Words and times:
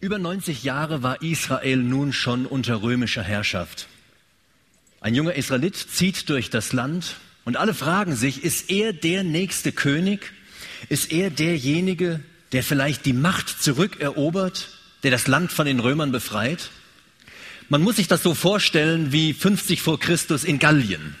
Über 0.00 0.20
90 0.20 0.62
Jahre 0.62 1.02
war 1.02 1.22
Israel 1.22 1.78
nun 1.78 2.12
schon 2.12 2.46
unter 2.46 2.82
römischer 2.82 3.24
Herrschaft. 3.24 3.88
Ein 5.00 5.16
junger 5.16 5.34
Israelit 5.34 5.74
zieht 5.74 6.28
durch 6.28 6.50
das 6.50 6.72
Land 6.72 7.16
und 7.44 7.56
alle 7.56 7.74
fragen 7.74 8.14
sich, 8.14 8.44
ist 8.44 8.70
er 8.70 8.92
der 8.92 9.24
nächste 9.24 9.72
König? 9.72 10.32
Ist 10.88 11.10
er 11.10 11.30
derjenige, 11.30 12.20
der 12.52 12.62
vielleicht 12.62 13.06
die 13.06 13.12
Macht 13.12 13.48
zurückerobert, 13.60 14.68
der 15.02 15.10
das 15.10 15.26
Land 15.26 15.50
von 15.50 15.66
den 15.66 15.80
Römern 15.80 16.12
befreit? 16.12 16.70
Man 17.68 17.82
muss 17.82 17.96
sich 17.96 18.06
das 18.06 18.22
so 18.22 18.34
vorstellen 18.34 19.10
wie 19.10 19.34
50 19.34 19.82
vor 19.82 19.98
Christus 19.98 20.44
in 20.44 20.60
Gallien. 20.60 21.16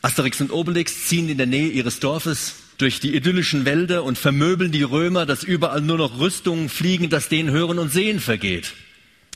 Asterix 0.00 0.40
und 0.40 0.52
Obelix 0.52 1.06
ziehen 1.06 1.28
in 1.28 1.36
der 1.36 1.46
Nähe 1.46 1.68
ihres 1.68 2.00
Dorfes 2.00 2.61
durch 2.78 3.00
die 3.00 3.14
idyllischen 3.14 3.64
Wälder 3.64 4.04
und 4.04 4.18
vermöbeln 4.18 4.72
die 4.72 4.82
Römer, 4.82 5.26
dass 5.26 5.44
überall 5.44 5.80
nur 5.80 5.98
noch 5.98 6.18
Rüstungen 6.18 6.68
fliegen, 6.68 7.10
dass 7.10 7.28
denen 7.28 7.50
Hören 7.50 7.78
und 7.78 7.90
Sehen 7.90 8.20
vergeht. 8.20 8.72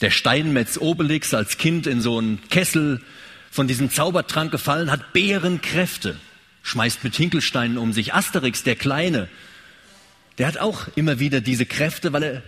Der 0.01 0.11
Steinmetz 0.11 0.79
Obelix 0.79 1.33
als 1.33 1.59
Kind 1.59 1.87
in 1.87 2.01
so 2.01 2.19
einen 2.19 2.41
Kessel 2.51 3.01
von 3.51 3.67
diesem 3.67 3.91
Zaubertrank 3.91 4.51
gefallen, 4.53 4.91
hat 4.91 5.13
Bärenkräfte, 5.13 6.17
schmeißt 6.63 7.05
mit 7.05 7.15
Hinkelsteinen 7.15 7.79
um 7.79 7.93
sich. 7.93 8.13
Asterix, 8.13 8.63
der 8.63 8.77
Kleine, 8.77 9.29
der 10.39 10.49
hat 10.49 10.59
auch 10.59 10.89
immer 10.97 11.19
wieder 11.19 11.41
diese 11.41 11.65
Kräfte, 11.65 12.13
weil 12.13 12.23
er 12.23 12.43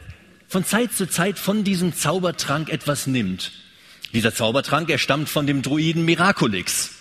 von 0.48 0.64
Zeit 0.64 0.92
zu 0.92 1.06
Zeit 1.08 1.38
von 1.38 1.64
diesem 1.64 1.94
Zaubertrank 1.94 2.68
etwas 2.70 3.06
nimmt. 3.06 3.52
Dieser 4.12 4.34
Zaubertrank, 4.34 4.90
er 4.90 4.98
stammt 4.98 5.28
von 5.28 5.46
dem 5.46 5.62
Druiden 5.62 6.04
Miraculix. 6.04 6.97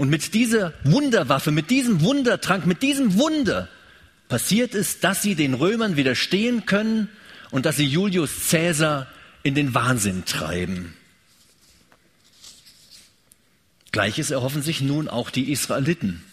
Und 0.00 0.08
mit 0.08 0.32
dieser 0.32 0.72
Wunderwaffe, 0.82 1.50
mit 1.50 1.68
diesem 1.68 2.00
Wundertrank, 2.00 2.64
mit 2.64 2.80
diesem 2.80 3.18
Wunder 3.18 3.68
passiert 4.30 4.74
es, 4.74 5.00
dass 5.00 5.20
sie 5.20 5.34
den 5.34 5.52
Römern 5.52 5.98
widerstehen 5.98 6.64
können 6.64 7.10
und 7.50 7.66
dass 7.66 7.76
sie 7.76 7.84
Julius 7.84 8.30
Caesar 8.48 9.08
in 9.42 9.54
den 9.54 9.74
Wahnsinn 9.74 10.24
treiben. 10.24 10.94
Gleiches 13.92 14.30
erhoffen 14.30 14.62
sich 14.62 14.80
nun 14.80 15.06
auch 15.06 15.28
die 15.28 15.52
Israeliten. 15.52 16.24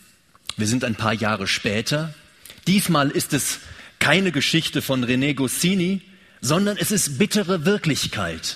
Wir 0.56 0.68
sind 0.68 0.86
ein 0.86 0.96
paar 0.96 1.14
Jahre 1.14 1.46
später. 1.46 2.14
Diesmal 2.68 3.12
ist 3.12 3.34
es 3.34 3.60
keine 4.00 4.32
Geschichte 4.32 4.82
von 4.82 5.04
René 5.04 5.34
Goscinny, 5.34 6.00
sondern 6.40 6.78
es 6.78 6.92
ist 6.92 7.18
bittere 7.18 7.66
Wirklichkeit. 7.66 8.56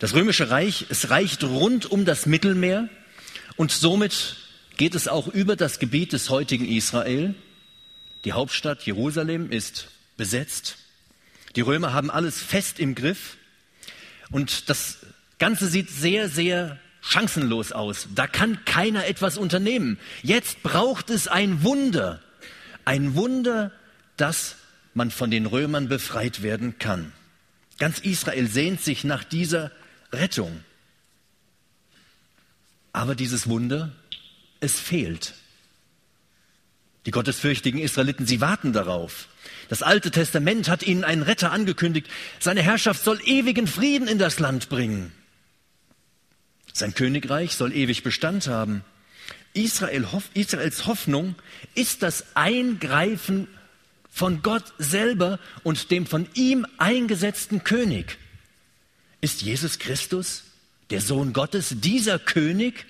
Das 0.00 0.12
römische 0.14 0.50
Reich, 0.50 0.86
es 0.88 1.10
reicht 1.10 1.44
rund 1.44 1.86
um 1.86 2.04
das 2.04 2.26
Mittelmeer 2.26 2.88
und 3.56 3.72
somit 3.72 4.36
geht 4.76 4.94
es 4.94 5.08
auch 5.08 5.28
über 5.28 5.56
das 5.56 5.78
Gebiet 5.78 6.12
des 6.12 6.30
heutigen 6.30 6.66
Israel. 6.66 7.34
Die 8.24 8.32
Hauptstadt 8.32 8.82
Jerusalem 8.82 9.50
ist 9.50 9.88
besetzt. 10.16 10.78
Die 11.54 11.62
Römer 11.62 11.92
haben 11.92 12.10
alles 12.10 12.40
fest 12.40 12.78
im 12.78 12.94
Griff. 12.94 13.38
Und 14.30 14.68
das 14.68 14.98
Ganze 15.38 15.68
sieht 15.68 15.90
sehr, 15.90 16.28
sehr 16.28 16.78
chancenlos 17.00 17.72
aus. 17.72 18.08
Da 18.14 18.26
kann 18.26 18.64
keiner 18.64 19.06
etwas 19.06 19.38
unternehmen. 19.38 19.98
Jetzt 20.22 20.62
braucht 20.62 21.08
es 21.10 21.28
ein 21.28 21.62
Wunder. 21.62 22.20
Ein 22.84 23.14
Wunder, 23.14 23.72
dass 24.16 24.56
man 24.92 25.10
von 25.10 25.30
den 25.30 25.46
Römern 25.46 25.88
befreit 25.88 26.42
werden 26.42 26.78
kann. 26.78 27.12
Ganz 27.78 28.00
Israel 28.00 28.48
sehnt 28.48 28.82
sich 28.82 29.04
nach 29.04 29.24
dieser 29.24 29.70
Rettung. 30.12 30.64
Aber 32.96 33.14
dieses 33.14 33.46
Wunder, 33.46 33.92
es 34.60 34.80
fehlt. 34.80 35.34
Die 37.04 37.10
gottesfürchtigen 37.10 37.78
Israeliten, 37.78 38.26
sie 38.26 38.40
warten 38.40 38.72
darauf. 38.72 39.28
Das 39.68 39.82
Alte 39.82 40.10
Testament 40.10 40.70
hat 40.70 40.82
ihnen 40.82 41.04
einen 41.04 41.20
Retter 41.20 41.52
angekündigt. 41.52 42.08
Seine 42.40 42.62
Herrschaft 42.62 43.04
soll 43.04 43.20
ewigen 43.26 43.66
Frieden 43.66 44.08
in 44.08 44.18
das 44.18 44.38
Land 44.38 44.70
bringen. 44.70 45.12
Sein 46.72 46.94
Königreich 46.94 47.54
soll 47.54 47.74
ewig 47.74 48.02
Bestand 48.02 48.46
haben. 48.46 48.82
Israel, 49.52 50.06
Israels 50.32 50.86
Hoffnung 50.86 51.34
ist 51.74 52.02
das 52.02 52.24
Eingreifen 52.34 53.46
von 54.10 54.40
Gott 54.40 54.72
selber 54.78 55.38
und 55.64 55.90
dem 55.90 56.06
von 56.06 56.26
ihm 56.32 56.66
eingesetzten 56.78 57.62
König. 57.62 58.16
Ist 59.20 59.42
Jesus 59.42 59.78
Christus 59.78 60.45
der 60.90 61.00
Sohn 61.00 61.32
Gottes, 61.32 61.74
dieser 61.78 62.18
König? 62.18 62.86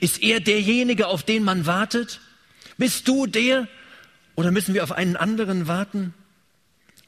Ist 0.00 0.22
er 0.22 0.40
derjenige, 0.40 1.06
auf 1.06 1.22
den 1.22 1.42
man 1.42 1.66
wartet? 1.66 2.20
Bist 2.76 3.08
du 3.08 3.26
der 3.26 3.68
oder 4.34 4.50
müssen 4.50 4.74
wir 4.74 4.84
auf 4.84 4.92
einen 4.92 5.16
anderen 5.16 5.66
warten? 5.66 6.14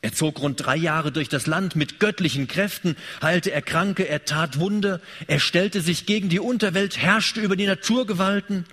Er 0.04 0.12
zog 0.12 0.40
rund 0.40 0.64
drei 0.64 0.76
Jahre 0.76 1.12
durch 1.12 1.28
das 1.28 1.46
Land 1.46 1.76
mit 1.76 2.00
göttlichen 2.00 2.48
Kräften, 2.48 2.96
heilte 3.22 3.52
er 3.52 3.62
Kranke, 3.62 4.08
er 4.08 4.24
tat 4.24 4.58
Wunder, 4.58 5.00
er 5.28 5.38
stellte 5.38 5.80
sich 5.80 6.06
gegen 6.06 6.28
die 6.28 6.40
Unterwelt, 6.40 6.98
herrschte 6.98 7.40
über 7.40 7.54
die 7.54 7.66
Naturgewalten 7.66 8.64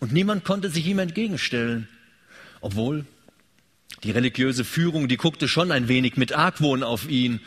und 0.00 0.12
niemand 0.12 0.44
konnte 0.44 0.68
sich 0.68 0.86
ihm 0.86 0.98
entgegenstellen. 0.98 1.88
Obwohl 2.60 3.06
die 4.04 4.10
religiöse 4.10 4.64
Führung, 4.64 5.08
die 5.08 5.16
guckte 5.16 5.48
schon 5.48 5.72
ein 5.72 5.88
wenig 5.88 6.18
mit 6.18 6.34
Argwohn 6.34 6.82
auf 6.82 7.08
ihn 7.08 7.40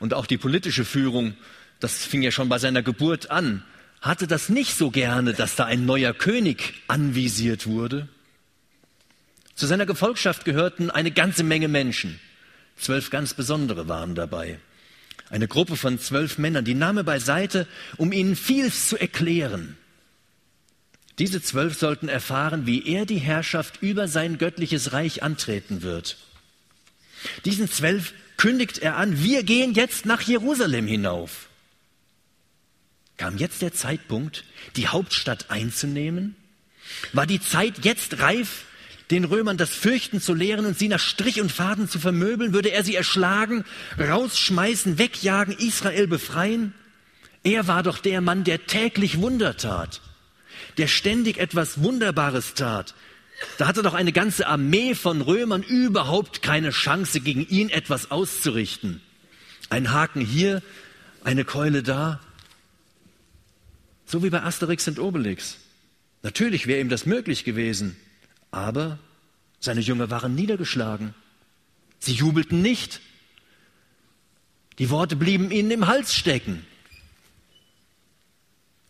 und 0.00 0.12
auch 0.12 0.26
die 0.26 0.38
politische 0.38 0.84
Führung 0.84 1.34
das 1.82 2.04
fing 2.04 2.22
ja 2.22 2.30
schon 2.30 2.48
bei 2.48 2.58
seiner 2.58 2.82
Geburt 2.82 3.30
an, 3.30 3.64
hatte 4.00 4.26
das 4.26 4.48
nicht 4.48 4.76
so 4.76 4.90
gerne, 4.90 5.32
dass 5.32 5.56
da 5.56 5.64
ein 5.64 5.84
neuer 5.84 6.14
König 6.14 6.74
anvisiert 6.86 7.66
wurde. 7.66 8.08
Zu 9.56 9.66
seiner 9.66 9.86
Gefolgschaft 9.86 10.44
gehörten 10.44 10.90
eine 10.90 11.10
ganze 11.10 11.42
Menge 11.42 11.68
Menschen. 11.68 12.20
Zwölf 12.76 13.10
ganz 13.10 13.34
besondere 13.34 13.88
waren 13.88 14.14
dabei. 14.14 14.58
Eine 15.28 15.48
Gruppe 15.48 15.76
von 15.76 15.98
zwölf 15.98 16.38
Männern, 16.38 16.64
die 16.64 16.74
nahm 16.74 16.98
er 16.98 17.04
beiseite, 17.04 17.66
um 17.96 18.12
ihnen 18.12 18.36
vieles 18.36 18.88
zu 18.88 18.96
erklären. 18.96 19.76
Diese 21.18 21.42
zwölf 21.42 21.78
sollten 21.78 22.08
erfahren, 22.08 22.66
wie 22.66 22.86
er 22.86 23.06
die 23.06 23.18
Herrschaft 23.18 23.82
über 23.82 24.08
sein 24.08 24.38
göttliches 24.38 24.92
Reich 24.92 25.22
antreten 25.22 25.82
wird. 25.82 26.16
Diesen 27.44 27.68
zwölf 27.70 28.14
kündigt 28.36 28.78
er 28.78 28.96
an, 28.96 29.22
wir 29.22 29.42
gehen 29.42 29.74
jetzt 29.74 30.06
nach 30.06 30.22
Jerusalem 30.22 30.86
hinauf 30.86 31.48
kam 33.22 33.38
jetzt 33.38 33.62
der 33.62 33.72
Zeitpunkt, 33.72 34.42
die 34.74 34.88
Hauptstadt 34.88 35.48
einzunehmen? 35.48 36.34
War 37.12 37.24
die 37.24 37.40
Zeit 37.40 37.84
jetzt 37.84 38.18
reif, 38.18 38.64
den 39.12 39.22
Römern 39.22 39.56
das 39.56 39.70
Fürchten 39.70 40.20
zu 40.20 40.34
lehren 40.34 40.66
und 40.66 40.76
sie 40.76 40.88
nach 40.88 40.98
Strich 40.98 41.40
und 41.40 41.52
Faden 41.52 41.88
zu 41.88 42.00
vermöbeln? 42.00 42.52
Würde 42.52 42.72
er 42.72 42.82
sie 42.82 42.96
erschlagen, 42.96 43.64
rausschmeißen, 43.96 44.98
wegjagen, 44.98 45.56
Israel 45.56 46.08
befreien? 46.08 46.74
Er 47.44 47.68
war 47.68 47.84
doch 47.84 47.98
der 47.98 48.20
Mann, 48.20 48.42
der 48.42 48.66
täglich 48.66 49.20
Wunder 49.20 49.56
tat, 49.56 50.00
der 50.76 50.88
ständig 50.88 51.38
etwas 51.38 51.80
Wunderbares 51.80 52.54
tat. 52.54 52.92
Da 53.56 53.68
hatte 53.68 53.84
doch 53.84 53.94
eine 53.94 54.10
ganze 54.10 54.48
Armee 54.48 54.96
von 54.96 55.20
Römern 55.20 55.62
überhaupt 55.62 56.42
keine 56.42 56.70
Chance, 56.70 57.20
gegen 57.20 57.46
ihn 57.46 57.68
etwas 57.68 58.10
auszurichten. 58.10 59.00
Ein 59.70 59.92
Haken 59.92 60.22
hier, 60.22 60.60
eine 61.22 61.44
Keule 61.44 61.84
da. 61.84 62.18
So 64.12 64.22
wie 64.22 64.28
bei 64.28 64.42
Asterix 64.42 64.86
und 64.88 64.98
Obelix. 64.98 65.56
Natürlich 66.22 66.66
wäre 66.66 66.82
ihm 66.82 66.90
das 66.90 67.06
möglich 67.06 67.44
gewesen, 67.44 67.96
aber 68.50 68.98
seine 69.58 69.80
Jünger 69.80 70.10
waren 70.10 70.34
niedergeschlagen. 70.34 71.14
Sie 71.98 72.12
jubelten 72.12 72.60
nicht. 72.60 73.00
Die 74.78 74.90
Worte 74.90 75.16
blieben 75.16 75.50
ihnen 75.50 75.70
im 75.70 75.86
Hals 75.86 76.14
stecken. 76.14 76.62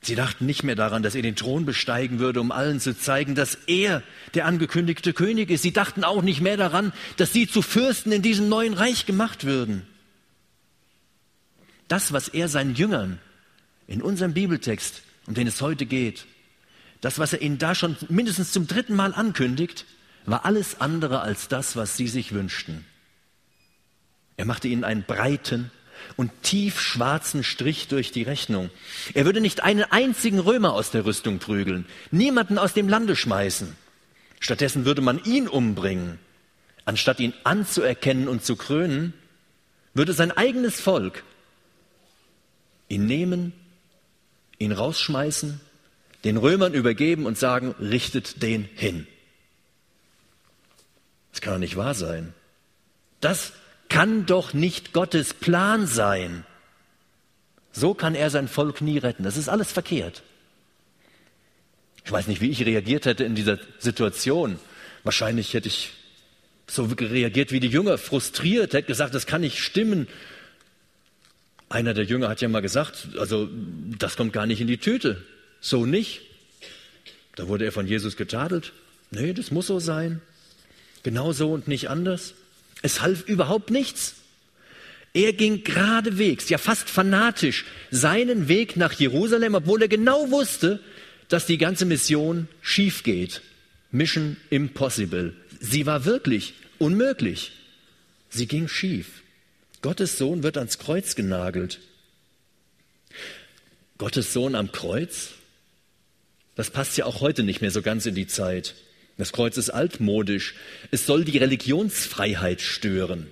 Sie 0.01 0.17
dachten 0.17 0.45
nicht 0.45 0.65
mehr 0.65 0.75
daran, 0.75 1.05
dass 1.05 1.15
er 1.15 1.23
den 1.23 1.37
Thron 1.37 1.67
besteigen 1.67 2.19
würde, 2.19 2.41
um 2.41 2.51
allen 2.51 2.81
zu 2.81 2.99
zeigen, 2.99 3.37
dass 3.37 3.55
er 3.69 4.03
der 4.35 4.47
angekündigte 4.47 5.13
König 5.13 5.51
ist. 5.51 5.63
Sie 5.63 5.73
dachten 5.73 6.03
auch 6.03 6.23
nicht 6.23 6.41
mehr 6.41 6.57
daran, 6.57 6.93
dass 7.17 7.33
sie 7.33 7.47
zu 7.47 7.63
Fürsten 7.63 8.11
in 8.11 8.23
diesem 8.23 8.49
neuen 8.49 8.75
Reich 8.75 9.07
gemacht 9.07 9.45
würden. 9.45 9.87
Das, 11.87 12.13
was 12.13 12.27
er 12.27 12.49
seinen 12.49 12.75
Jüngern 12.75 13.21
in 13.87 14.03
unserem 14.03 14.35
Bibeltext 14.35 15.03
um 15.27 15.35
den 15.35 15.47
es 15.47 15.61
heute 15.61 15.87
geht, 15.87 16.27
das, 17.01 17.19
was 17.19 17.33
er 17.33 17.43
ihnen 17.43 17.59
da 17.59 17.75
schon 17.75 17.97
mindestens 18.09 18.53
zum 18.53 18.67
dritten 18.67 18.95
Mal 18.95 19.13
ankündigt, 19.13 19.87
war 20.25 20.45
alles 20.45 20.81
andere 20.81 21.21
als 21.21 21.49
das, 21.49 21.77
was 21.77 21.97
sie 21.97 22.07
sich 22.07 22.33
wünschten. 22.33 22.85
Er 24.37 24.45
machte 24.45 24.69
ihnen 24.69 24.85
einen 24.85 25.03
breiten 25.03 25.71
und 26.17 26.31
tief 26.43 26.81
schwarzen 26.81 27.45
Strich 27.45 27.89
durch 27.89 28.13
die 28.13 28.23
Rechnung. 28.23 28.71
Er 29.15 29.25
würde 29.25 29.41
nicht 29.41 29.63
einen 29.63 29.85
einzigen 29.85 30.39
Römer 30.39 30.73
aus 30.73 30.91
der 30.91 31.05
Rüstung 31.05 31.39
prügeln, 31.39 31.87
niemanden 32.11 32.59
aus 32.59 32.73
dem 32.73 32.89
Lande 32.89 33.17
schmeißen. 33.17 33.77
Stattdessen 34.41 34.85
würde 34.85 35.03
man 35.03 35.23
ihn 35.25 35.49
umbringen. 35.49 36.19
Anstatt 36.85 37.21
ihn 37.21 37.35
anzuerkennen 37.45 38.29
und 38.29 38.45
zu 38.45 38.57
krönen, 38.57 39.13
würde 39.95 40.13
sein 40.13 40.33
eigenes 40.33 40.81
Volk 40.81 41.23
ihn 42.89 43.07
nehmen 43.07 43.53
ihn 44.63 44.73
rausschmeißen, 44.73 45.61
den 46.25 46.37
Römern 46.37 46.75
übergeben 46.75 47.27
und 47.27 47.39
sagen, 47.39 47.75
richtet 47.81 48.43
den 48.43 48.69
hin. 48.75 49.07
Das 51.33 51.41
kann 51.41 51.55
doch 51.55 51.61
nicht 51.61 51.77
wahr 51.77 51.95
sein. 51.95 52.35
Das 53.21 53.53
kann 53.89 54.27
doch 54.27 54.55
nicht 54.55 54.93
Gottes 54.93 55.35
Plan 55.35 55.87
sein. 55.87 56.45
So 57.73 57.95
kann 57.95 58.15
er 58.15 58.31
sein 58.31 58.49
Volk 58.49 58.81
nie 58.81 58.99
retten. 58.99 59.25
Das 59.25 59.37
ist 59.37 59.49
alles 59.49 59.73
verkehrt. 59.73 60.23
Ich 62.05 62.13
weiß 62.13 62.27
nicht, 62.27 62.41
wie 62.41 62.51
ich 62.51 62.65
reagiert 62.65 63.07
hätte 63.07 63.25
in 63.25 63.35
dieser 63.35 63.59
Situation. 63.79 64.59
Wahrscheinlich 65.05 65.55
hätte 65.55 65.69
ich 65.69 65.93
so 66.67 66.85
reagiert 66.85 67.53
wie 67.53 67.61
die 67.61 67.69
Jünger, 67.69 67.99
frustriert, 67.99 68.73
hätte 68.73 68.89
gesagt, 68.89 69.15
das 69.15 69.27
kann 69.27 69.41
nicht 69.41 69.59
stimmen. 69.59 70.09
Einer 71.73 71.95
der 71.95 72.05
Jünger 72.05 72.29
hat 72.29 72.43
ja 72.43 72.49
mal 72.49 72.61
gesagt, 72.61 73.09
also 73.19 73.49
das 73.99 74.17
kommt 74.17 74.35
gar 74.35 74.45
nicht 74.45 74.61
in 74.61 74.67
die 74.67 74.77
Tüte. 74.77 75.23
So 75.63 75.87
nicht. 75.87 76.21
Da 77.35 77.49
wurde 77.49 77.65
er 77.65 77.73
von 77.73 77.87
Jesus 77.87 78.19
getadelt. 78.19 78.75
Nee, 79.11 79.33
das 79.33 79.51
muss 79.51 79.69
so 79.69 79.79
sein. 79.79 80.21
Genau 81.03 81.33
so 81.33 81.51
und 81.51 81.69
nicht 81.69 81.89
anders. 81.89 82.35
Es 82.83 83.01
half 83.01 83.27
überhaupt 83.27 83.71
nichts. 83.71 84.17
Er 85.15 85.33
ging 85.33 85.65
geradewegs, 85.65 86.51
ja 86.51 86.59
fast 86.59 86.91
fanatisch, 86.91 87.65
seinen 87.91 88.49
Weg 88.49 88.77
nach 88.77 88.93
Jerusalem, 88.93 89.55
obwohl 89.55 89.81
er 89.81 89.89
genau 89.89 90.31
wusste, 90.31 90.79
dass 91.29 91.47
die 91.47 91.59
ganze 91.59 91.87
Mission 91.87 92.49
schief 92.61 93.03
geht. 93.03 93.41
Mission 93.91 94.37
impossible. 94.51 95.35
Sie 95.59 95.87
war 95.87 96.05
wirklich 96.05 96.53
unmöglich. 96.79 97.53
Sie 98.29 98.47
ging 98.47 98.69
schief. 98.69 99.22
Gottes 99.83 100.17
Sohn 100.17 100.45
wird 100.45 100.57
ans 100.57 100.79
Kreuz 100.79 101.17
genagelt. 101.17 101.81
Gottes 103.99 104.33
Sohn 104.33 104.55
am 104.55 104.71
Kreuz? 104.71 105.31
Das 106.55 106.71
passt 106.71 106.97
ja 106.97 107.05
auch 107.05 107.21
heute 107.21 107.43
nicht 107.43 107.61
mehr 107.61 107.73
so 107.73 107.83
ganz 107.83 108.07
in 108.07 108.15
die 108.15 108.29
Zeit. 108.29 108.75
Das 109.19 109.33
Kreuz 109.33 109.57
ist 109.57 109.71
altmodisch. 109.71 110.55
Es 110.91 111.05
soll 111.07 111.25
die 111.25 111.39
Religionsfreiheit 111.39 112.61
stören, 112.61 113.27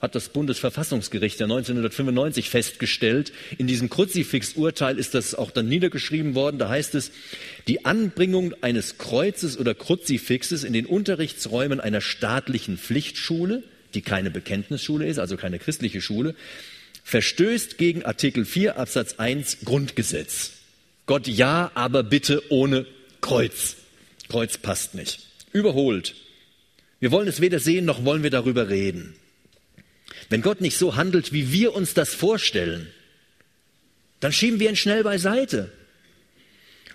hat 0.00 0.14
das 0.14 0.30
Bundesverfassungsgericht 0.30 1.38
ja 1.40 1.44
1995 1.44 2.48
festgestellt. 2.48 3.32
In 3.58 3.66
diesem 3.66 3.90
Kruzifix-Urteil 3.90 4.98
ist 4.98 5.14
das 5.14 5.34
auch 5.34 5.50
dann 5.50 5.68
niedergeschrieben 5.68 6.34
worden. 6.34 6.58
Da 6.58 6.68
heißt 6.68 6.94
es, 6.94 7.12
die 7.68 7.84
Anbringung 7.84 8.54
eines 8.62 8.96
Kreuzes 8.98 9.58
oder 9.58 9.74
Kruzifixes 9.74 10.64
in 10.64 10.72
den 10.72 10.86
Unterrichtsräumen 10.86 11.80
einer 11.80 12.00
staatlichen 12.00 12.78
Pflichtschule, 12.78 13.62
die 13.94 14.02
keine 14.02 14.30
Bekenntnisschule 14.30 15.06
ist, 15.06 15.18
also 15.18 15.36
keine 15.36 15.58
christliche 15.58 16.00
Schule, 16.00 16.34
verstößt 17.04 17.78
gegen 17.78 18.04
Artikel 18.04 18.44
4 18.44 18.76
Absatz 18.76 19.14
1 19.14 19.58
Grundgesetz. 19.64 20.52
Gott 21.06 21.26
ja, 21.26 21.70
aber 21.74 22.02
bitte 22.02 22.42
ohne 22.50 22.86
Kreuz. 23.20 23.76
Kreuz 24.28 24.58
passt 24.58 24.94
nicht. 24.94 25.20
Überholt. 25.52 26.14
Wir 27.00 27.10
wollen 27.10 27.28
es 27.28 27.40
weder 27.40 27.58
sehen, 27.58 27.84
noch 27.84 28.04
wollen 28.04 28.22
wir 28.22 28.30
darüber 28.30 28.68
reden. 28.68 29.14
Wenn 30.28 30.42
Gott 30.42 30.60
nicht 30.60 30.78
so 30.78 30.96
handelt, 30.96 31.32
wie 31.32 31.52
wir 31.52 31.74
uns 31.74 31.94
das 31.94 32.14
vorstellen, 32.14 32.86
dann 34.20 34.32
schieben 34.32 34.60
wir 34.60 34.70
ihn 34.70 34.76
schnell 34.76 35.02
beiseite. 35.02 35.72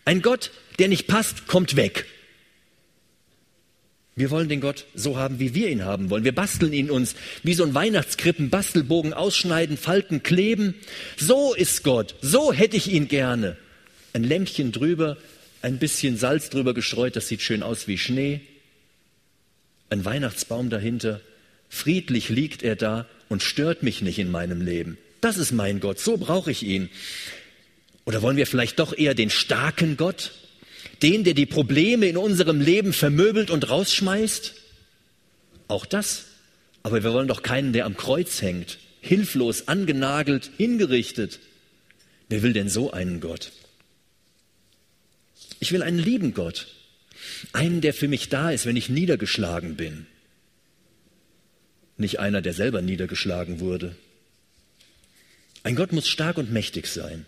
Ein 0.05 0.21
Gott, 0.21 0.51
der 0.79 0.87
nicht 0.87 1.07
passt, 1.07 1.47
kommt 1.47 1.75
weg. 1.75 2.05
Wir 4.17 4.31
wollen 4.31 4.49
den 4.49 4.61
Gott 4.61 4.85
so 4.95 5.15
haben, 5.17 5.37
wie 5.37 5.53
wir 5.53 5.69
ihn 5.69 5.85
haben 5.85 6.09
wollen. 6.09 6.23
Wir 6.23 6.33
basteln 6.33 6.73
ihn 6.73 6.89
uns 6.89 7.15
wie 7.43 7.53
so 7.53 7.63
ein 7.63 7.75
Weihnachtskrippen, 7.75 8.49
Bastelbogen 8.49 9.13
ausschneiden, 9.13 9.77
Falten 9.77 10.23
kleben. 10.23 10.73
So 11.17 11.53
ist 11.53 11.83
Gott. 11.83 12.15
So 12.21 12.51
hätte 12.51 12.75
ich 12.77 12.91
ihn 12.91 13.07
gerne. 13.07 13.57
Ein 14.13 14.23
Lämpchen 14.23 14.71
drüber, 14.71 15.17
ein 15.61 15.77
bisschen 15.77 16.17
Salz 16.17 16.49
drüber 16.49 16.73
gestreut, 16.73 17.15
das 17.15 17.27
sieht 17.27 17.41
schön 17.41 17.61
aus 17.61 17.87
wie 17.87 17.99
Schnee. 17.99 18.41
Ein 19.91 20.03
Weihnachtsbaum 20.03 20.71
dahinter. 20.71 21.21
Friedlich 21.69 22.29
liegt 22.29 22.63
er 22.63 22.75
da 22.75 23.05
und 23.29 23.43
stört 23.43 23.83
mich 23.83 24.01
nicht 24.01 24.17
in 24.17 24.31
meinem 24.31 24.61
Leben. 24.61 24.97
Das 25.21 25.37
ist 25.37 25.51
mein 25.51 25.79
Gott, 25.79 25.99
so 25.99 26.17
brauche 26.17 26.49
ich 26.49 26.63
ihn. 26.63 26.89
Oder 28.05 28.23
wollen 28.23 28.37
wir 28.37 28.47
vielleicht 28.47 28.79
doch 28.79 28.97
eher 28.97 29.13
den 29.13 29.29
starken 29.29 29.95
Gott, 29.95 30.31
den, 31.01 31.23
der 31.23 31.33
die 31.33 31.45
Probleme 31.45 32.07
in 32.07 32.17
unserem 32.17 32.61
Leben 32.61 32.93
vermöbelt 32.93 33.49
und 33.49 33.69
rausschmeißt? 33.69 34.53
Auch 35.67 35.85
das. 35.85 36.25
Aber 36.83 37.03
wir 37.03 37.11
wollen 37.11 37.27
doch 37.27 37.43
keinen, 37.43 37.73
der 37.73 37.85
am 37.85 37.97
Kreuz 37.97 38.41
hängt, 38.41 38.79
hilflos, 39.01 39.67
angenagelt, 39.67 40.51
hingerichtet. 40.57 41.39
Wer 42.29 42.43
will 42.43 42.53
denn 42.53 42.69
so 42.69 42.91
einen 42.91 43.19
Gott? 43.19 43.51
Ich 45.59 45.71
will 45.71 45.83
einen 45.83 45.99
lieben 45.99 46.33
Gott, 46.33 46.67
einen, 47.51 47.81
der 47.81 47.93
für 47.93 48.07
mich 48.07 48.29
da 48.29 48.51
ist, 48.51 48.65
wenn 48.65 48.75
ich 48.75 48.89
niedergeschlagen 48.89 49.75
bin. 49.75 50.05
Nicht 51.97 52.19
einer, 52.19 52.41
der 52.41 52.53
selber 52.53 52.81
niedergeschlagen 52.81 53.59
wurde. 53.59 53.95
Ein 55.63 55.75
Gott 55.75 55.91
muss 55.91 56.07
stark 56.07 56.37
und 56.37 56.51
mächtig 56.51 56.87
sein. 56.87 57.25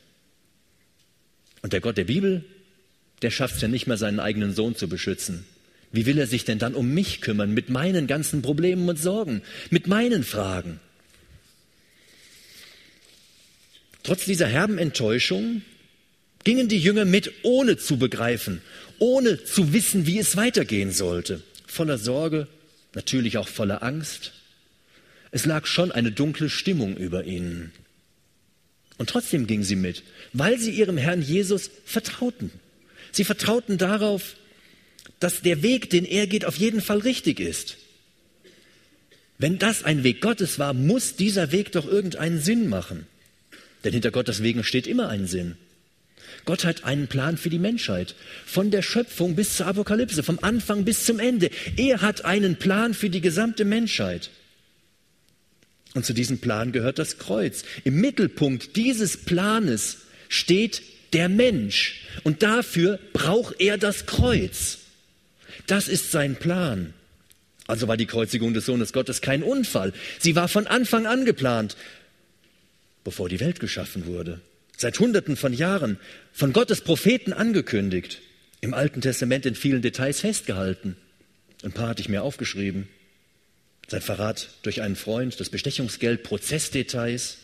Und 1.62 1.74
der 1.74 1.82
Gott 1.82 1.98
der 1.98 2.06
Bibel, 2.06 2.46
der 3.22 3.32
schafft 3.32 3.56
es 3.56 3.62
ja 3.62 3.68
nicht 3.68 3.88
mehr, 3.88 3.98
seinen 3.98 4.20
eigenen 4.20 4.54
Sohn 4.54 4.76
zu 4.76 4.88
beschützen. 4.88 5.46
Wie 5.92 6.06
will 6.06 6.18
er 6.18 6.28
sich 6.28 6.46
denn 6.46 6.60
dann 6.60 6.76
um 6.76 6.94
mich 6.94 7.22
kümmern, 7.22 7.54
mit 7.54 7.70
meinen 7.70 8.08
ganzen 8.08 8.42
Problemen 8.42 8.88
und 8.88 9.00
Sorgen, 9.00 9.42
mit 9.70 9.88
meinen 9.88 10.24
Fragen? 10.24 10.80
Trotz 14.04 14.26
dieser 14.26 14.48
herben 14.48 14.78
Enttäuschung 14.78 15.62
gingen 16.44 16.68
die 16.68 16.80
Jünger 16.80 17.06
mit, 17.06 17.32
ohne 17.44 17.78
zu 17.78 17.98
begreifen, 17.98 18.62
ohne 19.00 19.44
zu 19.44 19.74
wissen, 19.74 20.06
wie 20.06 20.20
es 20.20 20.38
weitergehen 20.38 20.92
sollte. 20.92 21.42
Voller 21.68 21.98
Sorge, 21.98 22.48
natürlich 22.94 23.38
auch 23.38 23.48
voller 23.48 23.84
Angst. 23.84 24.34
Es 25.32 25.46
lag 25.46 25.66
schon 25.66 25.92
eine 25.92 26.12
dunkle 26.12 26.50
Stimmung 26.50 26.98
über 26.98 27.26
ihnen. 27.26 27.72
Und 28.98 29.10
trotzdem 29.10 29.48
gingen 29.48 29.64
sie 29.64 29.76
mit, 29.76 30.04
weil 30.34 30.60
sie 30.60 30.72
ihrem 30.72 30.98
Herrn 30.98 31.22
Jesus 31.22 31.70
vertrauten. 31.86 32.52
Sie 33.12 33.24
vertrauten 33.24 33.78
darauf, 33.78 34.36
dass 35.20 35.42
der 35.42 35.62
Weg, 35.64 35.90
den 35.90 36.06
er 36.06 36.28
geht, 36.28 36.46
auf 36.46 36.58
jeden 36.58 36.82
Fall 36.82 37.00
richtig 37.00 37.40
ist. 37.40 37.78
Wenn 39.38 39.58
das 39.58 39.84
ein 39.84 40.04
Weg 40.04 40.22
Gottes 40.22 40.60
war, 40.60 40.74
muss 40.74 41.16
dieser 41.16 41.52
Weg 41.52 41.72
doch 41.72 41.88
irgendeinen 41.88 42.42
Sinn 42.42 42.68
machen. 42.68 43.08
Denn 43.84 43.94
hinter 43.94 44.12
Gottes 44.12 44.44
Wegen 44.44 44.64
steht 44.64 44.88
immer 44.88 45.10
ein 45.10 45.28
Sinn. 45.28 45.56
Gott 46.46 46.66
hat 46.66 46.84
einen 46.84 47.08
Plan 47.08 47.38
für 47.38 47.50
die 47.50 47.60
Menschheit. 47.60 48.16
Von 48.46 48.72
der 48.72 48.82
Schöpfung 48.82 49.36
bis 49.36 49.56
zur 49.56 49.68
Apokalypse, 49.68 50.24
vom 50.24 50.40
Anfang 50.42 50.84
bis 50.84 51.06
zum 51.06 51.20
Ende. 51.20 51.50
Er 51.78 52.02
hat 52.02 52.26
einen 52.26 52.58
Plan 52.58 52.94
für 52.94 53.10
die 53.10 53.22
gesamte 53.22 53.66
Menschheit. 53.66 54.30
Und 55.96 56.06
zu 56.06 56.14
diesem 56.14 56.40
Plan 56.40 56.72
gehört 56.72 57.00
das 57.00 57.18
Kreuz. 57.18 57.64
Im 57.84 58.00
Mittelpunkt 58.00 58.76
dieses 58.76 59.18
Planes 59.18 60.00
steht 60.28 60.82
der 61.14 61.30
Mensch. 61.30 62.02
Und 62.24 62.44
dafür 62.44 63.00
braucht 63.14 63.60
er 63.60 63.78
das 63.78 64.06
Kreuz. 64.06 64.80
Das 65.68 65.88
ist 65.88 66.12
sein 66.12 66.36
Plan. 66.36 66.94
Also 67.68 67.88
war 67.88 67.98
die 67.98 68.08
Kreuzigung 68.08 68.54
des 68.54 68.66
Sohnes 68.66 68.94
Gottes 68.94 69.22
kein 69.22 69.44
Unfall. 69.44 69.94
Sie 70.18 70.36
war 70.36 70.48
von 70.48 70.66
Anfang 70.68 71.06
an 71.06 71.26
geplant, 71.26 71.78
bevor 73.04 73.30
die 73.30 73.40
Welt 73.40 73.60
geschaffen 73.60 74.06
wurde 74.06 74.42
seit 74.80 74.98
Hunderten 75.00 75.36
von 75.36 75.54
Jahren 75.54 76.00
von 76.32 76.54
Gottes 76.54 76.82
Propheten 76.82 77.34
angekündigt, 77.34 78.22
im 78.62 78.74
Alten 78.74 79.02
Testament 79.02 79.46
in 79.46 79.56
vielen 79.56 79.82
Details 79.82 80.22
festgehalten. 80.22 80.96
Ein 81.64 81.74
paar 81.74 81.90
hatte 81.90 82.02
ich 82.02 82.10
mir 82.10 82.24
aufgeschrieben. 82.24 82.88
Sein 83.88 84.02
Verrat 84.02 84.50
durch 84.62 84.82
einen 84.82 84.96
Freund, 84.96 85.38
das 85.40 85.50
Bestechungsgeld, 85.50 86.24
Prozessdetails, 86.24 87.38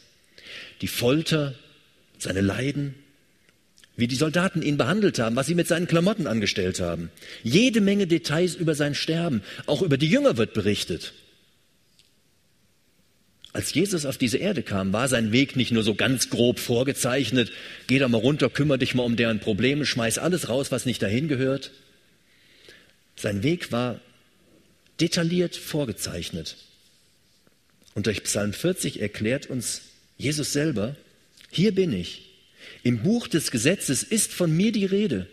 die 0.81 0.87
Folter, 0.87 1.55
seine 2.19 2.41
Leiden, 2.41 2.95
wie 3.97 4.07
die 4.07 4.15
Soldaten 4.15 4.61
ihn 4.61 4.77
behandelt 4.77 5.19
haben, 5.19 5.35
was 5.35 5.47
sie 5.47 5.55
mit 5.55 5.67
seinen 5.67 5.87
Klamotten 5.87 6.27
angestellt 6.27 6.79
haben. 6.79 7.09
Jede 7.43 7.81
Menge 7.81 8.07
Details 8.07 8.55
über 8.55 8.75
sein 8.75 8.95
Sterben, 8.95 9.41
auch 9.65 9.81
über 9.81 9.97
die 9.97 10.09
Jünger 10.09 10.37
wird 10.37 10.53
berichtet. 10.53 11.13
Als 13.53 13.73
Jesus 13.73 14.05
auf 14.05 14.17
diese 14.17 14.37
Erde 14.37 14.63
kam, 14.63 14.91
war 14.91 15.07
sein 15.07 15.31
Weg 15.31 15.55
nicht 15.55 15.71
nur 15.71 15.83
so 15.83 15.95
ganz 15.95 16.29
grob 16.29 16.59
vorgezeichnet, 16.59 17.53
geh 17.87 17.99
da 17.99 18.09
mal 18.09 18.17
runter, 18.17 18.49
kümmere 18.49 18.79
dich 18.79 18.95
mal 18.95 19.03
um 19.03 19.15
deren 19.15 19.39
Probleme, 19.39 19.85
schmeiß 19.85 20.17
alles 20.17 20.49
raus, 20.49 20.73
was 20.73 20.85
nicht 20.85 21.01
dahin 21.01 21.29
gehört. 21.29 21.71
Sein 23.15 23.43
Weg 23.43 23.71
war 23.71 24.01
detailliert 24.99 25.55
vorgezeichnet. 25.55 26.57
Und 27.93 28.07
durch 28.07 28.23
Psalm 28.23 28.51
40 28.51 29.01
erklärt 29.01 29.49
uns 29.49 29.83
Jesus 30.17 30.51
selber, 30.51 30.97
hier 31.49 31.73
bin 31.73 31.93
ich. 31.93 32.34
Im 32.83 33.03
Buch 33.03 33.27
des 33.27 33.51
Gesetzes 33.51 34.03
ist 34.03 34.33
von 34.33 34.55
mir 34.55 34.71
die 34.71 34.85
Rede. 34.85 35.27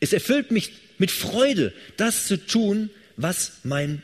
Es 0.00 0.12
erfüllt 0.12 0.50
mich 0.50 0.72
mit 0.98 1.10
Freude, 1.10 1.72
das 1.96 2.26
zu 2.26 2.36
tun, 2.36 2.90
was 3.16 3.52
mein, 3.64 4.02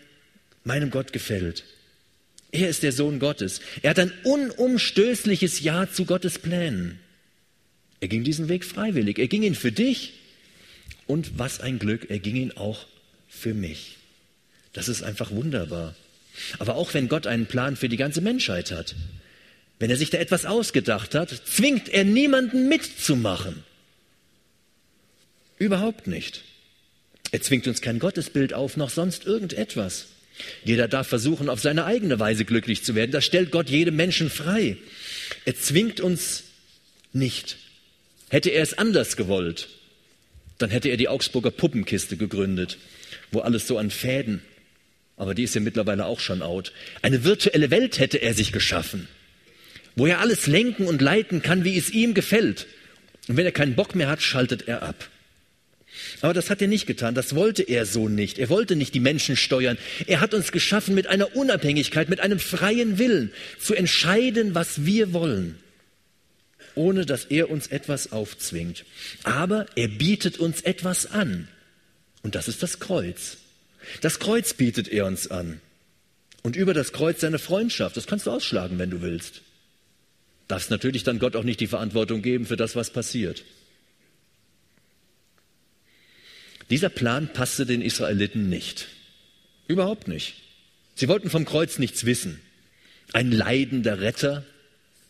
meinem 0.65 0.91
Gott 0.91 1.13
gefällt. 1.13 1.65
Er 2.53 2.69
ist 2.69 2.83
der 2.83 2.93
Sohn 2.93 3.19
Gottes. 3.19 3.61
Er 3.83 3.91
hat 3.91 3.99
ein 3.99 4.13
unumstößliches 4.23 5.61
Ja 5.61 5.91
zu 5.91 6.05
Gottes 6.05 6.39
Plänen. 6.39 6.99
Er 8.01 8.09
ging 8.09 8.23
diesen 8.23 8.49
Weg 8.49 8.65
freiwillig. 8.65 9.19
Er 9.19 9.29
ging 9.29 9.43
ihn 9.43 9.55
für 9.55 9.73
dich 9.73 10.13
und 11.07 11.39
was 11.39 11.61
ein 11.61 11.79
Glück, 11.79 12.11
er 12.11 12.19
ging 12.19 12.37
ihn 12.37 12.53
auch 12.53 12.87
für 13.29 13.55
mich. 13.55 13.97
Das 14.73 14.89
ist 14.89 15.03
einfach 15.03 15.31
wunderbar. 15.31 15.95
Aber 16.59 16.77
auch 16.77 16.95
wenn 16.95 17.09
Gott 17.09 17.27
einen 17.27 17.47
Plan 17.47 17.77
für 17.77 17.89
die 17.89 17.97
ganze 17.97 18.21
Menschheit 18.21 18.73
hat, 18.73 18.95
wenn 19.79 19.91
er 19.91 19.97
sich 19.97 20.11
da 20.11 20.19
etwas 20.19 20.47
ausgedacht 20.47 21.15
hat, 21.15 21.31
zwingt 21.31 21.89
er 21.89 22.05
niemanden 22.05 22.69
mitzumachen. 22.69 23.65
Überhaupt 25.59 26.07
nicht. 26.07 26.43
Er 27.33 27.43
zwingt 27.43 27.67
uns 27.67 27.81
kein 27.81 27.99
Gottesbild 27.99 28.55
auf, 28.55 28.77
noch 28.77 28.91
sonst 28.91 29.27
irgendetwas. 29.27 30.07
Jeder 30.65 30.89
darf 30.89 31.09
versuchen, 31.09 31.49
auf 31.49 31.61
seine 31.61 31.85
eigene 31.85 32.19
Weise 32.19 32.45
glücklich 32.45 32.85
zu 32.85 32.95
werden. 32.95 33.13
Das 33.13 33.25
stellt 33.25 33.51
Gott 33.51 33.71
jedem 33.71 33.97
Menschen 33.97 34.31
frei. 34.31 34.77
Er 35.45 35.57
zwingt 35.57 36.01
uns 36.01 36.45
nicht. 37.13 37.57
Hätte 38.29 38.51
er 38.51 38.63
es 38.63 38.77
anders 38.77 39.17
gewollt, 39.17 39.69
dann 40.59 40.71
hätte 40.71 40.89
er 40.89 40.97
die 40.97 41.09
Augsburger 41.09 41.51
Puppenkiste 41.51 42.17
gegründet, 42.17 42.79
wo 43.31 43.41
alles 43.41 43.67
so 43.67 43.79
an 43.79 43.91
Fäden, 43.91 44.43
aber 45.17 45.35
die 45.35 45.45
ist 45.45 45.55
ja 45.55 45.61
mittlerweile 45.61 46.07
auch 46.07 46.21
schon 46.21 46.43
out. 46.43 46.73
Eine 47.03 47.25
virtuelle 47.25 47.71
Welt 47.71 47.99
hätte 47.99 48.19
er 48.19 48.35
sich 48.35 48.53
geschaffen, 48.53 49.09
wo 49.97 50.07
er 50.07 50.21
alles 50.21 50.47
lenken 50.47 50.87
und 50.87 51.01
leiten 51.01 51.43
kann, 51.43 51.65
wie 51.65 51.77
es 51.77 51.91
ihm 51.91 52.15
gefällt. 52.15 52.67
Und 53.29 53.37
wenn 53.37 53.47
er 53.47 53.53
keinen 53.53 53.75
Bock 53.75 53.95
mehr 53.95 54.09
hat, 54.09 54.23
schaltet 54.23 54.69
er 54.69 54.83
ab. 54.83 55.09
Aber 56.21 56.35
das 56.35 56.51
hat 56.51 56.61
er 56.61 56.69
nicht 56.69 56.87
getan, 56.87 57.15
das 57.15 57.35
wollte 57.35 57.63
er 57.63 57.87
so 57.87 58.09
nicht. 58.09 58.39
Er 58.39 58.49
wollte 58.49 58.77
nicht 58.77 58.95
die 58.95 59.01
Menschen 59.01 59.37
steuern. 59.37 59.79
Er 60.07 60.21
hat 60.21 60.35
uns 60.35 60.53
geschaffen 60.53 60.95
mit 60.95 61.07
einer 61.07 61.37
Unabhängigkeit, 61.37 62.09
mit 62.09 62.21
einem 62.21 62.39
freien 62.41 62.99
Willen, 62.99 63.33
zu 63.59 63.75
entscheiden, 63.75 64.55
was 64.55 64.85
wir 64.85 65.13
wollen, 65.13 65.59
ohne 66.75 67.07
dass 67.07 67.27
er 67.27 67.51
uns 67.51 67.69
etwas 67.69 68.13
aufzwingt. 68.13 68.85
Aber 69.23 69.67
er 69.77 69.89
bietet 69.89 70.39
uns 70.39 70.63
etwas 70.63 71.07
an. 71.07 71.49
Und 72.23 72.35
das 72.35 72.49
ist 72.49 72.63
das 72.63 72.81
Kreuz. 72.81 73.37
Das 74.01 74.19
Kreuz 74.19 74.55
bietet 74.55 74.89
er 74.89 75.07
uns 75.07 75.31
an. 75.31 75.61
Und 76.43 76.57
über 76.57 76.75
das 76.75 76.93
Kreuz 76.93 77.21
seine 77.21 77.39
Freundschaft. 77.39 77.97
Das 77.97 78.07
kannst 78.07 78.27
du 78.27 78.31
ausschlagen, 78.31 78.79
wenn 78.79 78.91
du 78.91 79.01
willst. 79.01 79.43
Darfst 80.49 80.71
natürlich 80.71 81.05
dann 81.05 81.19
Gott 81.19 81.37
auch 81.37 81.43
nicht 81.43 81.61
die 81.61 81.67
Verantwortung 81.67 82.23
geben 82.23 82.47
für 82.47 82.57
das, 82.57 82.77
was 82.77 82.91
passiert. 82.91 83.45
Dieser 86.71 86.89
Plan 86.89 87.29
passte 87.33 87.67
den 87.67 87.83
Israeliten 87.83 88.49
nicht. 88.49 88.89
Überhaupt 89.69 90.09
nicht. 90.09 90.35
Sie 90.95 91.09
wollten 91.09 91.31
vom 91.31 91.45
Kreuz 91.45 91.79
nichts 91.79 92.05
wissen. 92.05 92.41
Ein 93.13 93.33
leidender 93.33 94.01
Retter, 94.01 94.45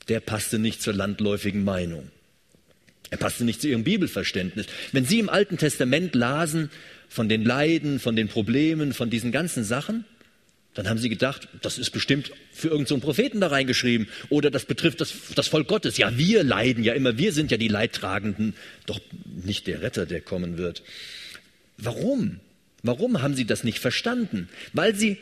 der 0.09 0.21
passte 0.21 0.59
nicht 0.59 0.83
zur 0.83 0.95
landläufigen 0.95 1.65
Meinung. 1.65 2.11
Er 3.11 3.19
passte 3.19 3.45
nicht 3.45 3.61
zu 3.61 3.69
ihrem 3.69 3.85
Bibelverständnis. 3.85 4.67
Wenn 4.93 5.05
sie 5.05 5.19
im 5.19 5.29
Alten 5.29 5.57
Testament 5.59 6.15
lasen 6.15 6.71
von 7.09 7.29
den 7.29 7.45
Leiden, 7.45 8.01
von 8.01 8.17
den 8.17 8.29
Problemen, 8.29 8.93
von 8.93 9.11
diesen 9.11 9.31
ganzen 9.31 9.63
Sachen, 9.63 10.05
dann 10.75 10.89
haben 10.89 10.99
sie 10.99 11.09
gedacht, 11.09 11.49
das 11.63 11.79
ist 11.79 11.91
bestimmt 11.91 12.33
für 12.53 12.69
irgendeinen 12.69 13.01
so 13.01 13.07
Propheten 13.07 13.41
da 13.41 13.47
reingeschrieben 13.47 14.09
oder 14.29 14.51
das 14.51 14.65
betrifft 14.65 15.01
das, 15.01 15.15
das 15.35 15.47
Volk 15.47 15.69
Gottes. 15.69 15.97
Ja, 15.99 16.19
wir 16.19 16.43
leiden 16.43 16.83
ja 16.83 16.95
immer, 16.95 17.17
wir 17.17 17.33
sind 17.33 17.51
ja 17.53 17.57
die 17.57 17.69
Leidtragenden, 17.69 18.55
doch 18.87 19.01
nicht 19.45 19.69
der 19.69 19.83
Retter, 19.83 20.05
der 20.05 20.21
kommen 20.21 20.59
wird. 20.59 20.83
Warum? 21.79 22.41
Warum 22.83 23.23
haben 23.23 23.35
sie 23.35 23.47
das 23.47 23.65
nicht 23.65 23.79
verstanden? 23.79 24.49
Weil 24.73 24.95
sie 24.95 25.19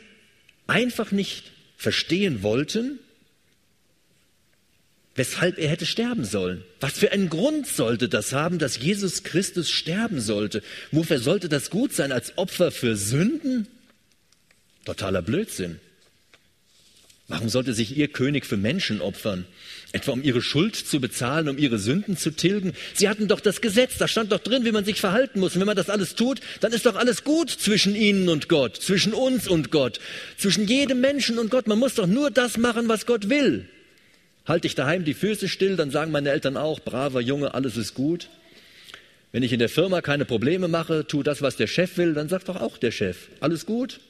einfach 0.65 1.11
nicht 1.11 1.51
verstehen 1.77 2.41
wollten, 2.41 2.99
weshalb 5.15 5.59
er 5.59 5.69
hätte 5.69 5.85
sterben 5.85 6.25
sollen. 6.25 6.63
Was 6.79 6.93
für 6.93 7.11
einen 7.11 7.29
Grund 7.29 7.67
sollte 7.67 8.09
das 8.09 8.33
haben, 8.33 8.57
dass 8.57 8.79
Jesus 8.79 9.23
Christus 9.23 9.69
sterben 9.69 10.19
sollte? 10.19 10.63
Wofür 10.91 11.19
sollte 11.19 11.47
das 11.47 11.69
gut 11.69 11.93
sein? 11.93 12.11
Als 12.11 12.37
Opfer 12.37 12.71
für 12.71 12.95
Sünden? 12.95 13.67
Totaler 14.85 15.21
Blödsinn. 15.21 15.79
Warum 17.29 17.47
sollte 17.47 17.73
sich 17.73 17.95
ihr 17.97 18.09
König 18.09 18.45
für 18.45 18.57
Menschen 18.57 18.99
opfern? 18.99 19.45
Etwa 19.93 20.11
um 20.11 20.23
ihre 20.23 20.41
Schuld 20.41 20.75
zu 20.75 20.99
bezahlen, 20.99 21.47
um 21.47 21.57
ihre 21.57 21.79
Sünden 21.79 22.17
zu 22.17 22.31
tilgen? 22.31 22.73
Sie 22.93 23.07
hatten 23.07 23.27
doch 23.27 23.39
das 23.39 23.61
Gesetz, 23.61 23.97
da 23.97 24.07
stand 24.07 24.31
doch 24.31 24.39
drin, 24.39 24.65
wie 24.65 24.71
man 24.73 24.83
sich 24.83 24.99
verhalten 24.99 25.39
muss. 25.39 25.55
Und 25.55 25.61
wenn 25.61 25.67
man 25.67 25.77
das 25.77 25.89
alles 25.89 26.15
tut, 26.15 26.41
dann 26.59 26.73
ist 26.73 26.85
doch 26.85 26.95
alles 26.95 27.23
gut 27.23 27.49
zwischen 27.49 27.95
ihnen 27.95 28.27
und 28.27 28.49
Gott, 28.49 28.75
zwischen 28.75 29.13
uns 29.13 29.47
und 29.47 29.71
Gott, 29.71 29.99
zwischen 30.37 30.67
jedem 30.67 30.99
Menschen 30.99 31.39
und 31.39 31.49
Gott. 31.49 31.67
Man 31.67 31.79
muss 31.79 31.95
doch 31.95 32.07
nur 32.07 32.29
das 32.29 32.57
machen, 32.57 32.89
was 32.89 33.05
Gott 33.05 33.29
will. 33.29 33.69
Halte 34.45 34.67
ich 34.67 34.75
daheim 34.75 35.05
die 35.05 35.13
Füße 35.13 35.47
still, 35.47 35.77
dann 35.77 35.91
sagen 35.91 36.11
meine 36.11 36.31
Eltern 36.31 36.57
auch, 36.57 36.81
braver 36.81 37.21
Junge, 37.21 37.53
alles 37.53 37.77
ist 37.77 37.93
gut. 37.93 38.27
Wenn 39.31 39.43
ich 39.43 39.53
in 39.53 39.59
der 39.59 39.69
Firma 39.69 40.01
keine 40.01 40.25
Probleme 40.25 40.67
mache, 40.67 41.07
tu 41.07 41.23
das, 41.23 41.41
was 41.41 41.55
der 41.55 41.67
Chef 41.67 41.97
will, 41.97 42.13
dann 42.13 42.27
sagt 42.27 42.49
doch 42.49 42.59
auch 42.59 42.77
der 42.77 42.91
Chef, 42.91 43.29
alles 43.39 43.65
gut. 43.65 44.01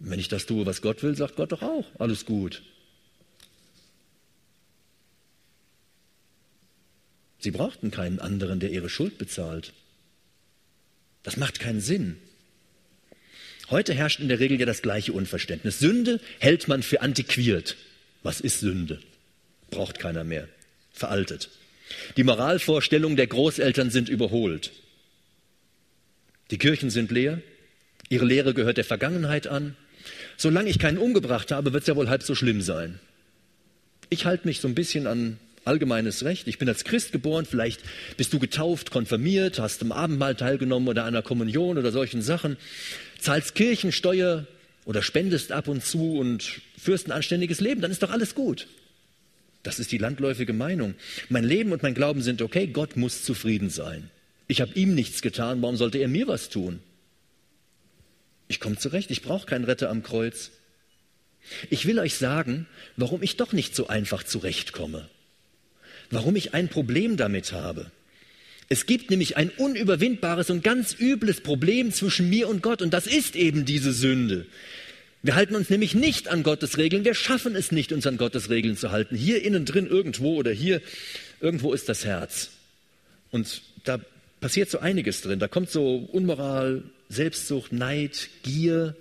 Wenn 0.00 0.18
ich 0.18 0.28
das 0.28 0.46
tue, 0.46 0.64
was 0.66 0.80
Gott 0.80 1.02
will, 1.02 1.14
sagt 1.14 1.36
Gott 1.36 1.52
doch 1.52 1.62
auch, 1.62 1.84
alles 1.98 2.24
gut. 2.24 2.62
Sie 7.38 7.50
brauchten 7.50 7.90
keinen 7.90 8.18
anderen, 8.18 8.60
der 8.60 8.70
ihre 8.70 8.88
Schuld 8.88 9.18
bezahlt. 9.18 9.72
Das 11.22 11.36
macht 11.36 11.60
keinen 11.60 11.80
Sinn. 11.80 12.16
Heute 13.68 13.94
herrscht 13.94 14.20
in 14.20 14.28
der 14.28 14.40
Regel 14.40 14.58
ja 14.58 14.66
das 14.66 14.82
gleiche 14.82 15.12
Unverständnis. 15.12 15.78
Sünde 15.78 16.20
hält 16.38 16.66
man 16.66 16.82
für 16.82 17.02
antiquiert. 17.02 17.76
Was 18.22 18.40
ist 18.40 18.60
Sünde? 18.60 19.00
Braucht 19.70 19.98
keiner 19.98 20.24
mehr. 20.24 20.48
Veraltet. 20.92 21.50
Die 22.16 22.24
Moralvorstellungen 22.24 23.16
der 23.16 23.26
Großeltern 23.26 23.90
sind 23.90 24.08
überholt. 24.08 24.72
Die 26.50 26.58
Kirchen 26.58 26.90
sind 26.90 27.10
leer. 27.10 27.40
Ihre 28.08 28.24
Lehre 28.24 28.54
gehört 28.54 28.76
der 28.76 28.84
Vergangenheit 28.84 29.46
an. 29.46 29.76
Solange 30.40 30.70
ich 30.70 30.78
keinen 30.78 30.96
umgebracht 30.96 31.52
habe, 31.52 31.74
wird 31.74 31.82
es 31.82 31.86
ja 31.86 31.96
wohl 31.96 32.08
halb 32.08 32.22
so 32.22 32.34
schlimm 32.34 32.62
sein. 32.62 32.98
Ich 34.08 34.24
halte 34.24 34.48
mich 34.48 34.60
so 34.60 34.68
ein 34.68 34.74
bisschen 34.74 35.06
an 35.06 35.38
allgemeines 35.66 36.24
Recht. 36.24 36.48
Ich 36.48 36.56
bin 36.56 36.66
als 36.66 36.84
Christ 36.84 37.12
geboren, 37.12 37.44
vielleicht 37.44 37.82
bist 38.16 38.32
du 38.32 38.38
getauft, 38.38 38.90
konfirmiert, 38.90 39.58
hast 39.58 39.82
im 39.82 39.92
Abendmahl 39.92 40.34
teilgenommen 40.34 40.88
oder 40.88 41.04
einer 41.04 41.20
Kommunion 41.20 41.76
oder 41.76 41.92
solchen 41.92 42.22
Sachen, 42.22 42.56
zahlst 43.18 43.54
Kirchensteuer 43.54 44.46
oder 44.86 45.02
spendest 45.02 45.52
ab 45.52 45.68
und 45.68 45.84
zu 45.84 46.16
und 46.16 46.62
führst 46.78 47.06
ein 47.06 47.12
anständiges 47.12 47.60
Leben, 47.60 47.82
dann 47.82 47.90
ist 47.90 48.02
doch 48.02 48.10
alles 48.10 48.34
gut. 48.34 48.66
Das 49.62 49.78
ist 49.78 49.92
die 49.92 49.98
landläufige 49.98 50.54
Meinung. 50.54 50.94
Mein 51.28 51.44
Leben 51.44 51.70
und 51.70 51.82
mein 51.82 51.92
Glauben 51.92 52.22
sind 52.22 52.40
okay, 52.40 52.66
Gott 52.66 52.96
muss 52.96 53.24
zufrieden 53.24 53.68
sein. 53.68 54.08
Ich 54.48 54.62
habe 54.62 54.72
ihm 54.72 54.94
nichts 54.94 55.20
getan, 55.20 55.60
warum 55.60 55.76
sollte 55.76 55.98
er 55.98 56.08
mir 56.08 56.28
was 56.28 56.48
tun? 56.48 56.80
Ich 58.50 58.60
komme 58.60 58.76
zurecht, 58.76 59.10
ich 59.10 59.22
brauche 59.22 59.46
keinen 59.46 59.64
Retter 59.64 59.88
am 59.88 60.02
Kreuz. 60.02 60.50
Ich 61.70 61.86
will 61.86 61.98
euch 61.98 62.16
sagen, 62.16 62.66
warum 62.96 63.22
ich 63.22 63.38
doch 63.38 63.54
nicht 63.54 63.74
so 63.74 63.86
einfach 63.86 64.24
zurechtkomme 64.24 65.08
warum 66.10 66.36
ich 66.36 66.54
ein 66.54 66.68
Problem 66.68 67.16
damit 67.16 67.52
habe. 67.52 67.90
Es 68.68 68.86
gibt 68.86 69.10
nämlich 69.10 69.36
ein 69.36 69.50
unüberwindbares 69.50 70.50
und 70.50 70.62
ganz 70.62 70.94
übles 70.98 71.40
Problem 71.40 71.92
zwischen 71.92 72.28
mir 72.28 72.48
und 72.48 72.62
Gott 72.62 72.82
und 72.82 72.92
das 72.92 73.06
ist 73.06 73.34
eben 73.34 73.64
diese 73.64 73.92
Sünde. 73.92 74.46
Wir 75.22 75.34
halten 75.34 75.54
uns 75.54 75.68
nämlich 75.70 75.94
nicht 75.94 76.28
an 76.28 76.42
Gottes 76.42 76.78
Regeln, 76.78 77.04
wir 77.04 77.14
schaffen 77.14 77.56
es 77.56 77.72
nicht, 77.72 77.92
uns 77.92 78.06
an 78.06 78.16
Gottes 78.16 78.48
Regeln 78.48 78.76
zu 78.76 78.90
halten. 78.90 79.16
Hier 79.16 79.42
innen 79.42 79.64
drin 79.64 79.86
irgendwo 79.86 80.34
oder 80.34 80.50
hier 80.50 80.80
irgendwo 81.40 81.72
ist 81.72 81.88
das 81.88 82.04
Herz. 82.04 82.50
Und 83.30 83.62
da 83.84 84.00
passiert 84.40 84.70
so 84.70 84.78
einiges 84.78 85.20
drin. 85.20 85.38
Da 85.38 85.48
kommt 85.48 85.70
so 85.70 86.08
Unmoral, 86.12 86.82
Selbstsucht, 87.08 87.72
Neid, 87.72 88.28
Gier, 88.42 88.96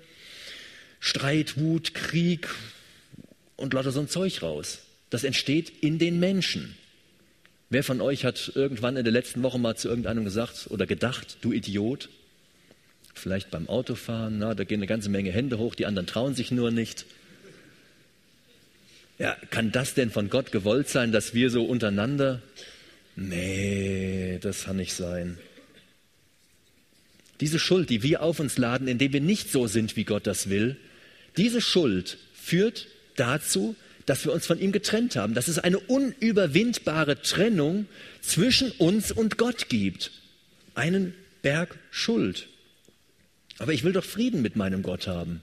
Streit, 1.00 1.58
Wut, 1.58 1.93
Krieg 1.93 2.48
und 3.55 3.74
lauter 3.74 3.91
so 3.91 4.00
ein 4.00 4.10
Zeug 4.10 4.41
raus. 4.41 4.79
Das 5.10 5.24
entsteht 5.24 5.72
in 5.81 6.00
den 6.00 6.19
Menschen. 6.19 6.75
Wer 7.69 7.84
von 7.84 8.01
euch 8.01 8.25
hat 8.25 8.51
irgendwann 8.55 8.98
in 8.98 9.03
der 9.03 9.13
letzten 9.13 9.43
Woche 9.43 9.60
mal 9.60 9.75
zu 9.75 9.89
irgendeinem 9.89 10.24
gesagt 10.24 10.67
oder 10.69 10.88
gedacht, 10.88 11.38
du 11.41 11.51
Idiot? 11.51 12.10
Vielleicht 13.13 13.51
beim 13.51 13.69
Autofahren, 13.69 14.39
na, 14.39 14.55
da 14.55 14.63
gehen 14.63 14.79
eine 14.79 14.88
ganze 14.88 15.10
Menge 15.10 15.31
Hände 15.31 15.58
hoch, 15.58 15.75
die 15.75 15.86
anderen 15.86 16.08
trauen 16.08 16.36
sich 16.36 16.51
nur 16.51 16.72
nicht. 16.72 17.05
Ja, 19.19 19.36
kann 19.51 19.72
das 19.72 19.93
denn 19.93 20.10
von 20.10 20.29
Gott 20.29 20.51
gewollt 20.51 20.88
sein, 20.88 21.12
dass 21.12 21.34
wir 21.34 21.50
so 21.50 21.63
untereinander? 21.65 22.41
Nee, 23.19 24.39
das 24.41 24.63
kann 24.63 24.77
nicht 24.77 24.93
sein. 24.93 25.38
Diese 27.41 27.59
Schuld, 27.59 27.89
die 27.89 28.01
wir 28.01 28.21
auf 28.21 28.39
uns 28.39 28.57
laden, 28.57 28.88
indem 28.88 29.11
wir 29.11 29.21
nicht 29.21 29.51
so 29.51 29.67
sind, 29.67 29.97
wie 29.97 30.05
Gott 30.05 30.25
das 30.25 30.49
will, 30.49 30.77
diese 31.35 31.59
Schuld 31.59 32.17
führt 32.33 32.88
dazu, 33.17 33.75
dass 34.05 34.23
wir 34.25 34.31
uns 34.31 34.45
von 34.45 34.59
ihm 34.59 34.71
getrennt 34.71 35.17
haben, 35.17 35.33
dass 35.33 35.49
es 35.49 35.59
eine 35.59 35.79
unüberwindbare 35.79 37.21
Trennung 37.21 37.88
zwischen 38.21 38.71
uns 38.71 39.11
und 39.11 39.38
Gott 39.38 39.67
gibt. 39.67 40.11
Einen 40.73 41.13
Berg 41.41 41.77
Schuld. 41.91 42.47
Aber 43.57 43.73
ich 43.73 43.83
will 43.83 43.93
doch 43.93 44.05
Frieden 44.05 44.41
mit 44.41 44.55
meinem 44.55 44.81
Gott 44.81 45.07
haben. 45.07 45.41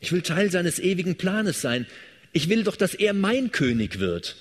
Ich 0.00 0.10
will 0.10 0.22
Teil 0.22 0.50
seines 0.50 0.78
ewigen 0.78 1.16
Planes 1.16 1.60
sein. 1.60 1.86
Ich 2.32 2.48
will 2.48 2.64
doch, 2.64 2.76
dass 2.76 2.94
er 2.94 3.12
mein 3.12 3.52
König 3.52 3.98
wird, 3.98 4.36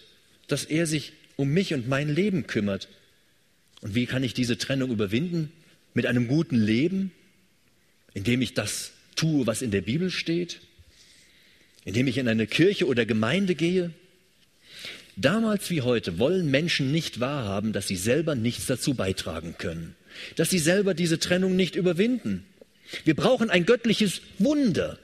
dass 0.47 0.63
er 0.65 0.87
sich 0.87 1.13
um 1.35 1.49
mich 1.49 1.73
und 1.73 1.87
mein 1.87 2.13
Leben 2.13 2.47
kümmert. 2.47 2.87
Und 3.81 3.95
wie 3.95 4.05
kann 4.05 4.23
ich 4.23 4.33
diese 4.33 4.57
Trennung 4.57 4.91
überwinden? 4.91 5.51
Mit 5.93 6.05
einem 6.05 6.27
guten 6.27 6.57
Leben, 6.57 7.11
indem 8.13 8.41
ich 8.41 8.53
das 8.53 8.91
tue, 9.15 9.45
was 9.47 9.61
in 9.61 9.71
der 9.71 9.81
Bibel 9.81 10.09
steht? 10.09 10.61
Indem 11.85 12.07
ich 12.07 12.17
in 12.17 12.27
eine 12.27 12.47
Kirche 12.47 12.87
oder 12.87 13.05
Gemeinde 13.05 13.55
gehe? 13.55 13.91
Damals 15.15 15.69
wie 15.71 15.81
heute 15.81 16.19
wollen 16.19 16.51
Menschen 16.51 16.91
nicht 16.91 17.19
wahrhaben, 17.19 17.73
dass 17.73 17.87
sie 17.87 17.95
selber 17.95 18.35
nichts 18.35 18.67
dazu 18.67 18.93
beitragen 18.93 19.55
können, 19.57 19.95
dass 20.35 20.51
sie 20.51 20.59
selber 20.59 20.93
diese 20.93 21.17
Trennung 21.17 21.55
nicht 21.55 21.75
überwinden. 21.75 22.45
Wir 23.03 23.15
brauchen 23.15 23.49
ein 23.49 23.65
göttliches 23.65 24.21
Wunder, 24.37 24.99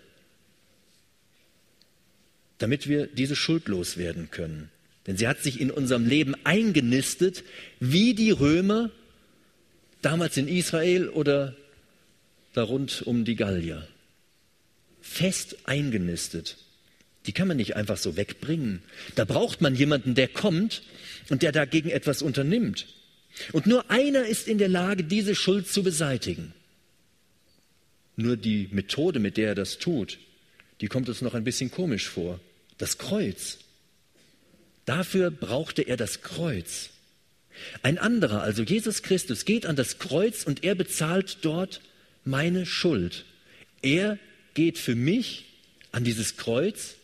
damit 2.60 2.88
wir 2.88 3.08
diese 3.08 3.36
schuldlos 3.36 3.98
werden 3.98 4.30
können. 4.30 4.70
Denn 5.08 5.18
sie 5.18 5.28
hat 5.28 5.42
sich 5.42 5.60
in 5.60 5.72
unserem 5.72 6.06
Leben 6.06 6.36
eingenistet, 6.44 7.44
wie 7.80 8.14
die 8.14 8.32
Römer 8.32 8.90
damals 10.02 10.38
in 10.38 10.48
Israel 10.48 11.10
oder 11.10 11.56
da 12.54 12.64
rund 12.64 13.02
um 13.02 13.26
die 13.26 13.36
Gallier. 13.36 13.88
Fest 15.02 15.58
eingenistet. 15.66 16.58
Die 17.26 17.32
kann 17.32 17.48
man 17.48 17.58
nicht 17.58 17.76
einfach 17.76 17.98
so 17.98 18.16
wegbringen. 18.16 18.82
Da 19.16 19.26
braucht 19.26 19.62
man 19.62 19.76
jemanden, 19.76 20.16
der 20.16 20.28
kommt 20.28 20.84
und 21.30 21.42
der 21.42 21.52
dagegen 21.52 21.90
etwas 21.90 22.22
unternimmt. 22.22 22.88
Und 23.52 23.66
nur 23.66 23.90
einer 23.90 24.26
ist 24.26 24.48
in 24.48 24.58
der 24.58 24.70
Lage, 24.70 25.04
diese 25.04 25.36
Schuld 25.36 25.68
zu 25.68 25.84
beseitigen. 25.84 26.54
Nur 28.16 28.38
die 28.38 28.70
Methode, 28.72 29.20
mit 29.20 29.38
der 29.38 29.50
er 29.50 29.56
das 29.56 29.80
tut, 29.80 30.20
die 30.82 30.88
kommt 30.88 31.10
uns 31.10 31.22
noch 31.22 31.34
ein 31.34 31.44
bisschen 31.44 31.72
komisch 31.72 32.08
vor. 32.08 32.40
Das 32.78 32.98
Kreuz. 32.98 33.60
Dafür 34.86 35.32
brauchte 35.32 35.82
er 35.84 35.98
das 35.98 36.22
Kreuz. 36.22 36.90
Ein 37.82 37.98
anderer, 37.98 38.42
also 38.42 38.64
Jesus 38.64 39.04
Christus, 39.04 39.46
geht 39.46 39.66
an 39.66 39.76
das 39.76 40.00
Kreuz 40.00 40.44
und 40.44 40.64
er 40.64 40.76
bezahlt 40.76 41.40
dort 41.42 41.82
meine 42.26 42.66
Schuld. 42.66 43.26
Er 43.82 44.18
geht 44.54 44.78
für 44.78 44.96
mich 44.96 45.46
an 45.92 46.04
dieses 46.04 46.38
Kreuz 46.38 46.96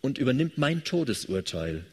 und 0.00 0.18
übernimmt 0.18 0.58
mein 0.58 0.84
Todesurteil. 0.84 1.84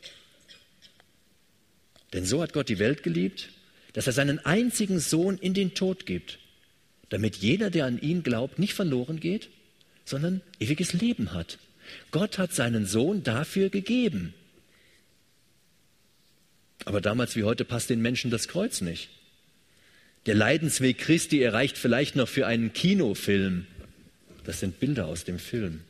Denn 2.13 2.25
so 2.25 2.41
hat 2.41 2.53
Gott 2.53 2.69
die 2.69 2.79
Welt 2.79 3.03
geliebt, 3.03 3.49
dass 3.93 4.07
er 4.07 4.13
seinen 4.13 4.39
einzigen 4.39 4.99
Sohn 4.99 5.37
in 5.37 5.53
den 5.53 5.73
Tod 5.73 6.05
gibt, 6.05 6.39
damit 7.09 7.37
jeder, 7.37 7.69
der 7.69 7.85
an 7.85 8.01
ihn 8.01 8.23
glaubt, 8.23 8.59
nicht 8.59 8.73
verloren 8.73 9.19
geht, 9.19 9.49
sondern 10.05 10.41
ewiges 10.59 10.93
Leben 10.93 11.33
hat. 11.33 11.57
Gott 12.11 12.37
hat 12.37 12.53
seinen 12.53 12.85
Sohn 12.85 13.23
dafür 13.23 13.69
gegeben. 13.69 14.33
Aber 16.85 17.01
damals 17.01 17.35
wie 17.35 17.43
heute 17.43 17.65
passt 17.65 17.89
den 17.89 18.01
Menschen 18.01 18.31
das 18.31 18.47
Kreuz 18.47 18.81
nicht. 18.81 19.09
Der 20.27 20.35
Leidensweg 20.35 20.99
Christi 20.99 21.41
erreicht 21.41 21.77
vielleicht 21.77 22.15
noch 22.15 22.27
für 22.29 22.47
einen 22.47 22.73
Kinofilm. 22.73 23.67
Das 24.43 24.59
sind 24.59 24.79
Bilder 24.79 25.07
aus 25.07 25.23
dem 25.23 25.39
Film. 25.39 25.81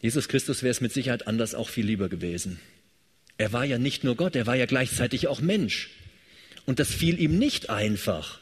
Jesus 0.00 0.28
Christus 0.28 0.62
wäre 0.62 0.70
es 0.70 0.80
mit 0.80 0.92
Sicherheit 0.92 1.26
anders 1.26 1.54
auch 1.54 1.68
viel 1.68 1.84
lieber 1.84 2.08
gewesen. 2.08 2.58
Er 3.36 3.52
war 3.52 3.64
ja 3.64 3.78
nicht 3.78 4.04
nur 4.04 4.16
Gott, 4.16 4.34
er 4.34 4.46
war 4.46 4.56
ja 4.56 4.66
gleichzeitig 4.66 5.28
auch 5.28 5.40
Mensch. 5.40 5.90
Und 6.66 6.78
das 6.78 6.92
fiel 6.92 7.18
ihm 7.18 7.38
nicht 7.38 7.70
einfach. 7.70 8.40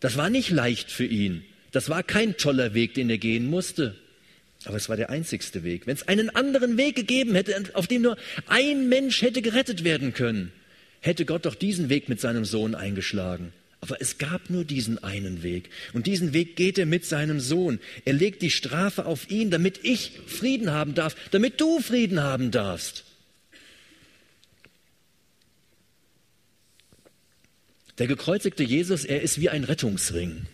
Das 0.00 0.16
war 0.16 0.30
nicht 0.30 0.50
leicht 0.50 0.90
für 0.90 1.04
ihn. 1.04 1.44
Das 1.72 1.88
war 1.88 2.02
kein 2.02 2.36
toller 2.36 2.74
Weg, 2.74 2.94
den 2.94 3.10
er 3.10 3.18
gehen 3.18 3.46
musste. 3.46 3.96
Aber 4.66 4.76
es 4.76 4.88
war 4.88 4.96
der 4.96 5.10
einzigste 5.10 5.62
Weg. 5.62 5.86
Wenn 5.86 5.94
es 5.94 6.08
einen 6.08 6.28
anderen 6.30 6.76
Weg 6.76 6.96
gegeben 6.96 7.34
hätte, 7.34 7.70
auf 7.74 7.86
dem 7.86 8.02
nur 8.02 8.16
ein 8.48 8.88
Mensch 8.88 9.22
hätte 9.22 9.40
gerettet 9.40 9.84
werden 9.84 10.12
können, 10.12 10.52
hätte 11.00 11.24
Gott 11.24 11.46
doch 11.46 11.54
diesen 11.54 11.88
Weg 11.88 12.08
mit 12.08 12.20
seinem 12.20 12.44
Sohn 12.44 12.74
eingeschlagen. 12.74 13.52
Aber 13.80 14.00
es 14.00 14.18
gab 14.18 14.50
nur 14.50 14.64
diesen 14.64 15.02
einen 15.04 15.44
Weg. 15.44 15.70
Und 15.92 16.08
diesen 16.08 16.32
Weg 16.32 16.56
geht 16.56 16.78
er 16.78 16.86
mit 16.86 17.04
seinem 17.04 17.38
Sohn. 17.38 17.78
Er 18.04 18.14
legt 18.14 18.42
die 18.42 18.50
Strafe 18.50 19.06
auf 19.06 19.30
ihn, 19.30 19.50
damit 19.50 19.80
ich 19.84 20.12
Frieden 20.26 20.72
haben 20.72 20.94
darf, 20.94 21.14
damit 21.30 21.60
du 21.60 21.78
Frieden 21.78 22.20
haben 22.20 22.50
darfst. 22.50 23.04
Der 27.98 28.08
gekreuzigte 28.08 28.64
Jesus, 28.64 29.04
er 29.04 29.22
ist 29.22 29.40
wie 29.40 29.48
ein 29.48 29.64
Rettungsring. 29.64 30.46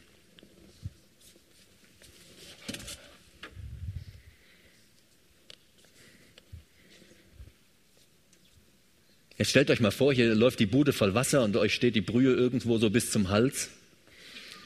Jetzt 9.43 9.51
stellt 9.51 9.73
euch 9.73 9.81
mal 9.81 9.91
vor, 9.91 10.15
hier 10.15 10.37
läuft 10.37 10.61
die 10.61 10.67
Bude 10.67 10.93
voll 10.93 11.15
Wasser 11.15 11.43
und 11.43 11.57
euch 11.57 11.75
steht 11.75 11.97
die 11.97 12.01
Brühe 12.01 12.33
irgendwo 12.33 12.79
so 12.79 12.91
bis 12.91 13.11
zum 13.11 13.29
Hals. 13.29 13.71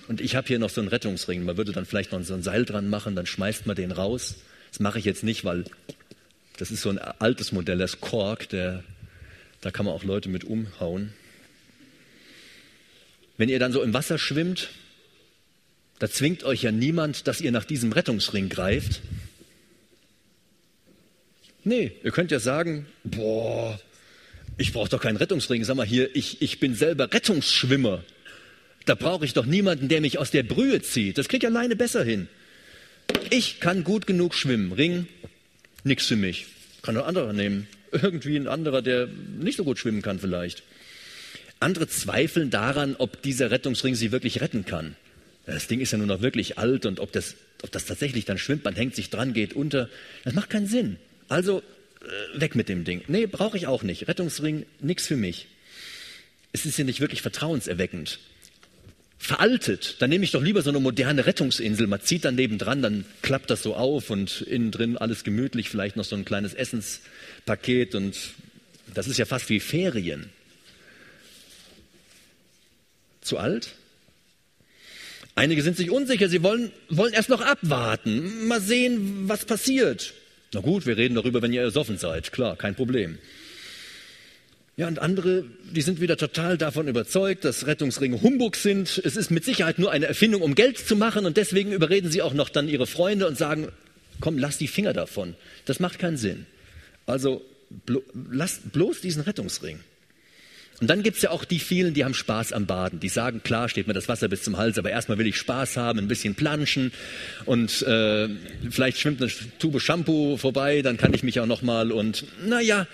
Und 0.06 0.20
ich 0.20 0.36
habe 0.36 0.48
hier 0.48 0.58
noch 0.58 0.68
so 0.68 0.82
einen 0.82 0.88
Rettungsring. 0.88 1.46
Man 1.46 1.56
würde 1.56 1.72
dann 1.72 1.86
vielleicht 1.86 2.12
noch 2.12 2.22
so 2.22 2.34
ein 2.34 2.42
Seil 2.42 2.66
dran 2.66 2.90
machen, 2.90 3.16
dann 3.16 3.24
schmeißt 3.24 3.64
man 3.64 3.74
den 3.74 3.90
raus. 3.90 4.34
Das 4.70 4.80
mache 4.80 4.98
ich 4.98 5.06
jetzt 5.06 5.24
nicht, 5.24 5.46
weil 5.46 5.64
das 6.58 6.70
ist 6.70 6.82
so 6.82 6.90
ein 6.90 6.98
altes 6.98 7.52
Modell, 7.52 7.78
das 7.78 8.02
Kork, 8.02 8.50
der, 8.50 8.84
da 9.62 9.70
kann 9.70 9.86
man 9.86 9.94
auch 9.94 10.04
Leute 10.04 10.28
mit 10.28 10.44
umhauen. 10.44 11.14
Wenn 13.38 13.48
ihr 13.48 13.58
dann 13.58 13.72
so 13.72 13.80
im 13.80 13.94
Wasser 13.94 14.18
schwimmt, 14.18 14.68
da 16.00 16.10
zwingt 16.10 16.44
euch 16.44 16.64
ja 16.64 16.70
niemand, 16.70 17.26
dass 17.28 17.40
ihr 17.40 17.50
nach 17.50 17.64
diesem 17.64 17.92
Rettungsring 17.92 18.50
greift. 18.50 19.00
Nee, 21.64 21.92
ihr 22.04 22.10
könnt 22.10 22.30
ja 22.30 22.40
sagen, 22.40 22.84
boah, 23.04 23.80
ich 24.58 24.72
brauche 24.72 24.88
doch 24.88 25.00
keinen 25.00 25.16
Rettungsring. 25.16 25.64
Sag 25.64 25.76
mal 25.76 25.86
hier, 25.86 26.14
ich, 26.14 26.40
ich 26.40 26.60
bin 26.60 26.74
selber 26.74 27.12
Rettungsschwimmer. 27.12 28.02
Da 28.86 28.94
brauche 28.94 29.24
ich 29.24 29.34
doch 29.34 29.46
niemanden, 29.46 29.88
der 29.88 30.00
mich 30.00 30.18
aus 30.18 30.30
der 30.30 30.44
Brühe 30.44 30.80
zieht. 30.80 31.18
Das 31.18 31.28
kriege 31.28 31.46
ich 31.46 31.52
alleine 31.52 31.76
besser 31.76 32.04
hin. 32.04 32.28
Ich 33.30 33.60
kann 33.60 33.84
gut 33.84 34.06
genug 34.06 34.34
schwimmen. 34.34 34.72
Ring, 34.72 35.06
nix 35.84 36.06
für 36.06 36.16
mich. 36.16 36.46
Kann 36.82 36.96
ein 36.96 37.04
anderer 37.04 37.32
nehmen. 37.32 37.66
Irgendwie 37.92 38.36
ein 38.36 38.48
anderer, 38.48 38.82
der 38.82 39.08
nicht 39.38 39.56
so 39.56 39.64
gut 39.64 39.78
schwimmen 39.78 40.02
kann 40.02 40.18
vielleicht. 40.18 40.62
Andere 41.58 41.88
zweifeln 41.88 42.50
daran, 42.50 42.96
ob 42.96 43.22
dieser 43.22 43.50
Rettungsring 43.50 43.94
sie 43.94 44.12
wirklich 44.12 44.40
retten 44.40 44.64
kann. 44.64 44.94
Das 45.46 45.68
Ding 45.68 45.80
ist 45.80 45.92
ja 45.92 45.98
nun 45.98 46.08
noch 46.08 46.22
wirklich 46.22 46.58
alt 46.58 46.86
und 46.86 47.00
ob 47.00 47.12
das, 47.12 47.36
ob 47.62 47.70
das 47.72 47.86
tatsächlich 47.86 48.24
dann 48.24 48.36
schwimmt, 48.36 48.64
man 48.64 48.74
hängt 48.74 48.94
sich 48.94 49.10
dran, 49.10 49.32
geht 49.32 49.54
unter. 49.54 49.88
Das 50.24 50.34
macht 50.34 50.50
keinen 50.50 50.66
Sinn. 50.66 50.96
Also 51.28 51.62
äh, 52.00 52.40
weg 52.40 52.54
mit 52.54 52.68
dem 52.68 52.85
Ding. 52.85 53.02
Nee, 53.09 53.26
brauche 53.26 53.56
ich 53.56 53.66
auch 53.66 53.82
nicht. 53.82 54.09
Rettungsring, 54.09 54.66
nix 54.80 55.06
für 55.06 55.16
mich. 55.16 55.46
Es 56.52 56.66
ist 56.66 56.78
ja 56.78 56.85
nicht 56.85 57.00
wirklich 57.00 57.22
vertrauenserweckend. 57.22 58.18
Veraltet, 59.18 59.96
dann 60.00 60.11
nehme 60.11 60.24
ich 60.24 60.30
doch 60.30 60.42
lieber 60.42 60.62
so 60.62 60.70
eine 60.70 60.78
moderne 60.78 61.26
Rettungsinsel. 61.26 61.87
Man 61.87 62.02
zieht 62.02 62.24
dann 62.24 62.35
nebendran, 62.35 62.82
dann 62.82 63.04
klappt 63.22 63.50
das 63.50 63.62
so 63.62 63.74
auf 63.74 64.11
und 64.11 64.42
innen 64.42 64.70
drin 64.70 64.96
alles 64.98 65.24
gemütlich, 65.24 65.70
vielleicht 65.70 65.96
noch 65.96 66.04
so 66.04 66.16
ein 66.16 66.24
kleines 66.24 66.54
Essenspaket 66.54 67.94
und 67.94 68.16
das 68.94 69.09
ist 69.09 69.18
ja 69.18 69.24
fast 69.24 69.48
wie 69.48 69.61
Ferien. 69.61 70.30
Zu 73.22 73.38
alt? 73.38 73.74
Einige 75.35 75.62
sind 75.62 75.76
sich 75.76 75.90
unsicher, 75.90 76.28
sie 76.28 76.42
wollen, 76.42 76.70
wollen 76.88 77.12
erst 77.12 77.28
noch 77.28 77.40
abwarten, 77.40 78.46
mal 78.46 78.61
sehen, 78.61 79.28
was 79.28 79.44
passiert. 79.44 80.14
Na 80.56 80.62
gut, 80.62 80.86
wir 80.86 80.96
reden 80.96 81.14
darüber, 81.14 81.42
wenn 81.42 81.52
ihr 81.52 81.60
ersoffen 81.60 81.98
seid. 81.98 82.32
Klar, 82.32 82.56
kein 82.56 82.74
Problem. 82.74 83.18
Ja, 84.78 84.88
und 84.88 84.98
andere, 84.98 85.44
die 85.70 85.82
sind 85.82 86.00
wieder 86.00 86.16
total 86.16 86.56
davon 86.56 86.88
überzeugt, 86.88 87.44
dass 87.44 87.66
Rettungsringe 87.66 88.22
Humbug 88.22 88.56
sind. 88.56 89.02
Es 89.04 89.16
ist 89.16 89.30
mit 89.30 89.44
Sicherheit 89.44 89.78
nur 89.78 89.90
eine 89.90 90.06
Erfindung, 90.06 90.40
um 90.40 90.54
Geld 90.54 90.78
zu 90.78 90.96
machen. 90.96 91.26
Und 91.26 91.36
deswegen 91.36 91.72
überreden 91.72 92.10
sie 92.10 92.22
auch 92.22 92.32
noch 92.32 92.48
dann 92.48 92.70
ihre 92.70 92.86
Freunde 92.86 93.26
und 93.26 93.36
sagen, 93.36 93.68
komm, 94.22 94.38
lass 94.38 94.56
die 94.56 94.66
Finger 94.66 94.94
davon. 94.94 95.34
Das 95.66 95.78
macht 95.78 95.98
keinen 95.98 96.16
Sinn. 96.16 96.46
Also, 97.04 97.44
lass 98.30 98.60
bloß 98.72 99.02
diesen 99.02 99.24
Rettungsring. 99.24 99.80
Und 100.80 100.88
dann 100.88 101.02
gibt 101.02 101.16
es 101.16 101.22
ja 101.22 101.30
auch 101.30 101.46
die 101.46 101.58
vielen, 101.58 101.94
die 101.94 102.04
haben 102.04 102.12
Spaß 102.12 102.52
am 102.52 102.66
Baden. 102.66 103.00
Die 103.00 103.08
sagen, 103.08 103.42
klar, 103.42 103.68
steht 103.68 103.86
mir 103.86 103.94
das 103.94 104.08
Wasser 104.08 104.28
bis 104.28 104.42
zum 104.42 104.58
Hals, 104.58 104.76
aber 104.76 104.90
erstmal 104.90 105.16
will 105.16 105.26
ich 105.26 105.36
Spaß 105.36 105.78
haben, 105.78 105.98
ein 105.98 106.08
bisschen 106.08 106.34
planschen 106.34 106.92
und 107.46 107.80
äh, 107.82 108.28
vielleicht 108.70 108.98
schwimmt 108.98 109.22
eine 109.22 109.30
Tube 109.58 109.80
Shampoo 109.80 110.36
vorbei, 110.36 110.82
dann 110.82 110.98
kann 110.98 111.14
ich 111.14 111.22
mich 111.22 111.40
auch 111.40 111.46
nochmal 111.46 111.92
und 111.92 112.24
naja, 112.46 112.86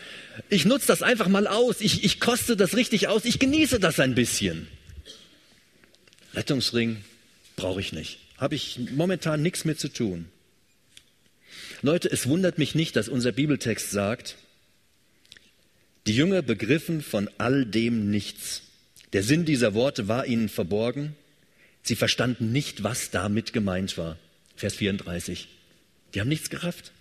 ich 0.48 0.64
nutze 0.64 0.86
das 0.86 1.02
einfach 1.02 1.26
mal 1.26 1.48
aus, 1.48 1.80
ich, 1.80 2.04
ich 2.04 2.20
koste 2.20 2.56
das 2.56 2.76
richtig 2.76 3.08
aus, 3.08 3.24
ich 3.24 3.40
genieße 3.40 3.80
das 3.80 3.98
ein 3.98 4.14
bisschen. 4.14 4.68
Rettungsring 6.34 6.98
brauche 7.56 7.80
ich 7.80 7.92
nicht. 7.92 8.20
Habe 8.38 8.54
ich 8.54 8.78
momentan 8.94 9.42
nichts 9.42 9.64
mit 9.64 9.80
zu 9.80 9.88
tun. 9.88 10.26
Leute, 11.82 12.10
es 12.10 12.28
wundert 12.28 12.58
mich 12.58 12.76
nicht, 12.76 12.94
dass 12.94 13.08
unser 13.08 13.32
Bibeltext 13.32 13.90
sagt, 13.90 14.36
die 16.06 16.14
Jünger 16.14 16.42
begriffen 16.42 17.00
von 17.02 17.30
all 17.38 17.64
dem 17.64 18.10
nichts. 18.10 18.62
Der 19.12 19.22
Sinn 19.22 19.44
dieser 19.44 19.74
Worte 19.74 20.08
war 20.08 20.26
ihnen 20.26 20.48
verborgen. 20.48 21.14
Sie 21.82 21.96
verstanden 21.96 22.52
nicht, 22.52 22.82
was 22.82 23.10
damit 23.10 23.52
gemeint 23.52 23.98
war. 23.98 24.18
Vers 24.56 24.76
34. 24.76 25.48
Die 26.14 26.20
haben 26.20 26.28
nichts 26.28 26.50
gerafft. 26.50 26.92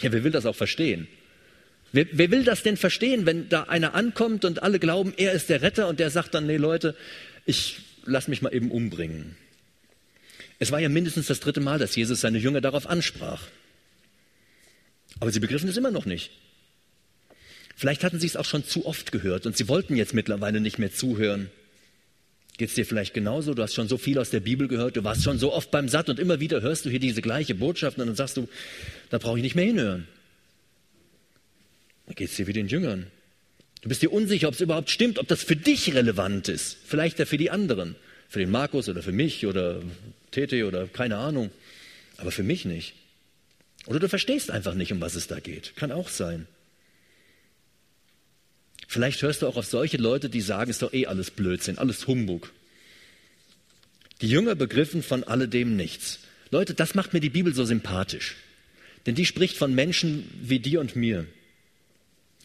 Ja, 0.00 0.12
wer 0.12 0.24
will 0.24 0.30
das 0.30 0.46
auch 0.46 0.56
verstehen? 0.56 1.08
Wer, 1.92 2.06
wer, 2.12 2.30
will 2.30 2.44
das 2.44 2.62
denn 2.62 2.76
verstehen, 2.76 3.26
wenn 3.26 3.48
da 3.48 3.64
einer 3.64 3.94
ankommt 3.94 4.44
und 4.44 4.62
alle 4.62 4.78
glauben, 4.78 5.14
er 5.16 5.32
ist 5.32 5.48
der 5.48 5.62
Retter 5.62 5.88
und 5.88 6.00
der 6.00 6.10
sagt 6.10 6.34
dann, 6.34 6.46
nee 6.46 6.58
Leute, 6.58 6.94
ich 7.46 7.78
lass 8.04 8.28
mich 8.28 8.42
mal 8.42 8.54
eben 8.54 8.70
umbringen. 8.70 9.36
Es 10.58 10.70
war 10.70 10.80
ja 10.80 10.88
mindestens 10.88 11.28
das 11.28 11.40
dritte 11.40 11.60
Mal, 11.60 11.78
dass 11.78 11.96
Jesus 11.96 12.20
seine 12.20 12.38
Jünger 12.38 12.60
darauf 12.60 12.86
ansprach. 12.86 13.42
Aber 15.20 15.30
sie 15.30 15.40
begriffen 15.40 15.68
es 15.68 15.76
immer 15.76 15.90
noch 15.90 16.04
nicht. 16.04 16.30
Vielleicht 17.78 18.02
hatten 18.02 18.18
sie 18.18 18.26
es 18.26 18.34
auch 18.34 18.44
schon 18.44 18.64
zu 18.64 18.86
oft 18.86 19.12
gehört 19.12 19.46
und 19.46 19.56
sie 19.56 19.68
wollten 19.68 19.94
jetzt 19.94 20.12
mittlerweile 20.12 20.60
nicht 20.60 20.80
mehr 20.80 20.92
zuhören. 20.92 21.48
Geht 22.56 22.70
es 22.70 22.74
dir 22.74 22.84
vielleicht 22.84 23.14
genauso? 23.14 23.54
Du 23.54 23.62
hast 23.62 23.72
schon 23.72 23.86
so 23.86 23.98
viel 23.98 24.18
aus 24.18 24.30
der 24.30 24.40
Bibel 24.40 24.66
gehört, 24.66 24.96
du 24.96 25.04
warst 25.04 25.22
schon 25.22 25.38
so 25.38 25.52
oft 25.52 25.70
beim 25.70 25.88
Satt 25.88 26.08
und 26.08 26.18
immer 26.18 26.40
wieder 26.40 26.60
hörst 26.60 26.86
du 26.86 26.90
hier 26.90 26.98
diese 26.98 27.22
gleiche 27.22 27.54
Botschaft 27.54 27.96
und 27.96 28.08
dann 28.08 28.16
sagst 28.16 28.36
du, 28.36 28.48
da 29.10 29.18
brauche 29.18 29.38
ich 29.38 29.44
nicht 29.44 29.54
mehr 29.54 29.66
hinhören. 29.66 30.08
Dann 32.06 32.16
geht 32.16 32.30
es 32.30 32.34
dir 32.34 32.48
wie 32.48 32.52
den 32.52 32.66
Jüngern. 32.66 33.06
Du 33.82 33.88
bist 33.88 34.02
dir 34.02 34.12
unsicher, 34.12 34.48
ob 34.48 34.54
es 34.54 34.60
überhaupt 34.60 34.90
stimmt, 34.90 35.20
ob 35.20 35.28
das 35.28 35.44
für 35.44 35.54
dich 35.54 35.94
relevant 35.94 36.48
ist. 36.48 36.78
Vielleicht 36.84 37.20
ja 37.20 37.26
für 37.26 37.38
die 37.38 37.52
anderen. 37.52 37.94
Für 38.28 38.40
den 38.40 38.50
Markus 38.50 38.88
oder 38.88 39.04
für 39.04 39.12
mich 39.12 39.46
oder 39.46 39.80
Tete 40.32 40.66
oder 40.66 40.88
keine 40.88 41.18
Ahnung. 41.18 41.52
Aber 42.16 42.32
für 42.32 42.42
mich 42.42 42.64
nicht. 42.64 42.94
Oder 43.86 44.00
du 44.00 44.08
verstehst 44.08 44.50
einfach 44.50 44.74
nicht, 44.74 44.90
um 44.90 45.00
was 45.00 45.14
es 45.14 45.28
da 45.28 45.38
geht. 45.38 45.76
Kann 45.76 45.92
auch 45.92 46.08
sein. 46.08 46.48
Vielleicht 48.88 49.20
hörst 49.20 49.42
du 49.42 49.46
auch 49.46 49.56
auf 49.56 49.66
solche 49.66 49.98
Leute, 49.98 50.30
die 50.30 50.40
sagen, 50.40 50.70
es 50.70 50.76
ist 50.76 50.82
doch 50.82 50.94
eh 50.94 51.06
alles 51.06 51.30
Blödsinn, 51.30 51.76
alles 51.76 52.06
Humbug. 52.06 52.50
Die 54.22 54.28
Jünger 54.28 54.54
begriffen 54.54 55.02
von 55.02 55.24
alledem 55.24 55.76
nichts. 55.76 56.20
Leute, 56.50 56.72
das 56.72 56.94
macht 56.94 57.12
mir 57.12 57.20
die 57.20 57.28
Bibel 57.28 57.54
so 57.54 57.66
sympathisch. 57.66 58.36
Denn 59.04 59.14
die 59.14 59.26
spricht 59.26 59.58
von 59.58 59.74
Menschen 59.74 60.24
wie 60.42 60.58
dir 60.58 60.80
und 60.80 60.96
mir. 60.96 61.26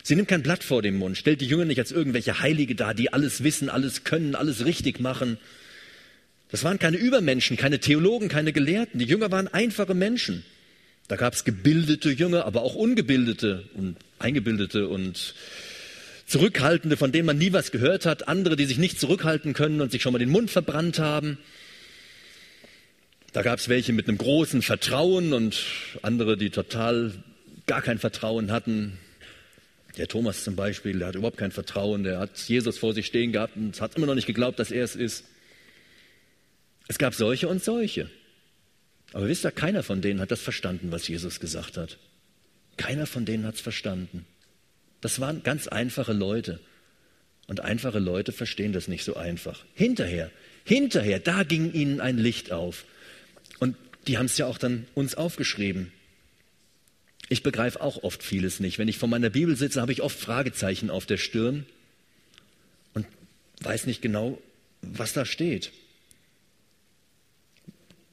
Sie 0.04 0.18
nimmt 0.18 0.28
kein 0.28 0.44
Blatt 0.44 0.66
vor 0.66 0.82
den 0.82 0.96
Mund, 0.96 1.18
stellt 1.18 1.40
die 1.40 1.48
Jünger 1.48 1.64
nicht 1.64 1.80
als 1.80 1.94
irgendwelche 1.94 2.42
Heilige 2.42 2.76
dar, 2.76 2.94
die 2.94 3.14
alles 3.14 3.46
wissen, 3.46 3.70
alles 3.70 4.04
können, 4.04 4.36
alles 4.36 4.66
richtig 4.66 5.00
machen. 5.00 5.38
Das 6.52 6.66
waren 6.66 6.78
keine 6.78 6.98
Übermenschen, 6.98 7.56
keine 7.56 7.80
Theologen, 7.80 8.28
keine 8.28 8.52
Gelehrten. 8.52 9.00
Die 9.00 9.06
Jünger 9.06 9.32
waren 9.32 9.48
einfache 9.48 9.94
Menschen. 9.94 10.44
Da 11.08 11.16
gab 11.16 11.34
es 11.36 11.46
gebildete 11.46 12.12
Jünger, 12.12 12.44
aber 12.44 12.64
auch 12.64 12.76
ungebildete 12.76 13.64
und 13.76 13.96
eingebildete 14.20 14.90
und 14.90 15.36
Zurückhaltende, 16.26 16.98
von 16.98 17.12
denen 17.12 17.26
man 17.26 17.38
nie 17.38 17.54
was 17.54 17.72
gehört 17.72 18.06
hat, 18.06 18.28
andere, 18.28 18.56
die 18.56 18.66
sich 18.66 18.78
nicht 18.78 19.00
zurückhalten 19.00 19.54
können 19.54 19.82
und 19.82 19.92
sich 19.92 20.02
schon 20.02 20.14
mal 20.14 20.20
den 20.20 20.30
Mund 20.30 20.50
verbrannt 20.50 21.00
haben. 21.00 21.38
Da 23.34 23.42
gab 23.42 23.60
es 23.60 23.68
welche 23.68 23.94
mit 23.94 24.08
einem 24.08 24.18
großen 24.18 24.62
Vertrauen 24.62 25.34
und 25.34 25.64
andere, 26.02 26.38
die 26.38 26.50
total 26.50 27.14
gar 27.66 27.82
kein 27.82 28.00
Vertrauen 28.00 28.52
hatten. 28.52 29.00
Der 29.98 30.08
Thomas 30.08 30.44
zum 30.44 30.56
Beispiel, 30.56 31.00
der 31.00 31.10
hat 31.10 31.16
überhaupt 31.16 31.38
kein 31.38 31.52
Vertrauen, 31.52 32.04
der 32.04 32.20
hat 32.20 32.38
Jesus 32.48 32.78
vor 32.78 32.94
sich 32.94 33.06
stehen 33.06 33.32
gehabt 33.32 33.56
und 33.56 33.80
hat 33.82 33.96
immer 33.96 34.06
noch 34.06 34.16
nicht 34.16 34.28
geglaubt, 34.28 34.60
dass 34.60 34.72
er 34.72 34.84
es 34.84 34.96
ist. 34.96 35.26
Es 36.88 36.98
gab 36.98 37.14
solche 37.14 37.48
und 37.48 37.64
solche. 37.64 38.10
Aber 39.14 39.28
wisst 39.28 39.46
ihr, 39.46 39.52
keiner 39.52 39.84
von 39.84 40.02
denen 40.02 40.20
hat 40.20 40.32
das 40.32 40.42
verstanden, 40.42 40.92
was 40.92 41.08
Jesus 41.08 41.40
gesagt 41.40 41.78
hat. 41.78 41.98
Keiner 42.78 43.06
von 43.06 43.26
denen 43.26 43.46
hat 43.46 43.56
es 43.56 43.62
verstanden. 43.62 44.26
Das 45.04 45.20
waren 45.20 45.44
ganz 45.44 45.68
einfache 45.68 46.13
Leute. 46.13 46.62
Und 47.48 47.60
einfache 47.60 48.00
Leute 48.00 48.32
verstehen 48.32 48.72
das 48.72 48.88
nicht 48.88 49.04
so 49.04 49.18
einfach. 49.18 49.66
Hinterher, 49.74 50.32
hinterher, 50.63 51.20
da 51.20 51.44
ging 51.44 51.74
ihnen 51.74 52.00
ein 52.00 52.18
Licht 52.18 52.54
auf. 52.54 52.86
Und 53.60 53.76
die 54.08 54.18
haben 54.18 54.28
es 54.28 54.38
ja 54.38 54.46
auch 54.46 54.58
dann 54.58 54.86
uns 54.96 55.16
aufgeschrieben. 55.16 55.92
Ich 57.28 57.44
begreife 57.44 57.82
auch 57.82 58.04
oft 58.04 58.24
vieles 58.24 58.62
nicht. 58.62 58.80
Wenn 58.80 58.88
ich 58.88 58.98
vor 58.98 59.10
meiner 59.10 59.30
Bibel 59.30 59.58
sitze, 59.58 59.82
habe 59.82 59.92
ich 59.92 60.02
oft 60.02 60.18
Fragezeichen 60.18 60.89
auf 60.89 61.06
der 61.06 61.18
Stirn 61.18 61.66
und 62.94 63.06
weiß 63.60 63.88
nicht 63.88 64.02
genau, 64.02 64.42
was 64.82 65.12
da 65.12 65.26
steht. 65.26 65.74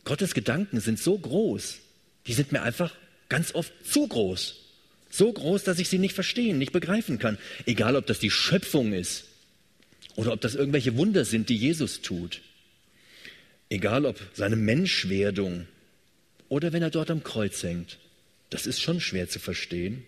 Gottes 0.02 0.34
Gedanken 0.34 0.80
sind 0.80 0.98
so 0.98 1.16
groß, 1.16 1.78
die 2.26 2.32
sind 2.32 2.50
mir 2.50 2.62
einfach 2.62 2.92
ganz 3.28 3.54
oft 3.54 3.72
zu 3.84 4.08
groß. 4.08 4.69
So 5.10 5.32
groß, 5.32 5.64
dass 5.64 5.80
ich 5.80 5.88
sie 5.88 5.98
nicht 5.98 6.14
verstehen, 6.14 6.58
nicht 6.58 6.72
begreifen 6.72 7.18
kann. 7.18 7.36
Egal, 7.66 7.96
ob 7.96 8.06
das 8.06 8.20
die 8.20 8.30
Schöpfung 8.30 8.92
ist 8.92 9.24
oder 10.14 10.32
ob 10.32 10.40
das 10.40 10.54
irgendwelche 10.54 10.96
Wunder 10.96 11.24
sind, 11.24 11.48
die 11.48 11.56
Jesus 11.56 12.00
tut. 12.00 12.40
Egal, 13.68 14.06
ob 14.06 14.20
seine 14.34 14.56
Menschwerdung 14.56 15.66
oder 16.48 16.72
wenn 16.72 16.82
er 16.82 16.90
dort 16.90 17.10
am 17.10 17.24
Kreuz 17.24 17.62
hängt. 17.62 17.98
Das 18.50 18.66
ist 18.66 18.80
schon 18.80 19.00
schwer 19.00 19.28
zu 19.28 19.40
verstehen. 19.40 20.04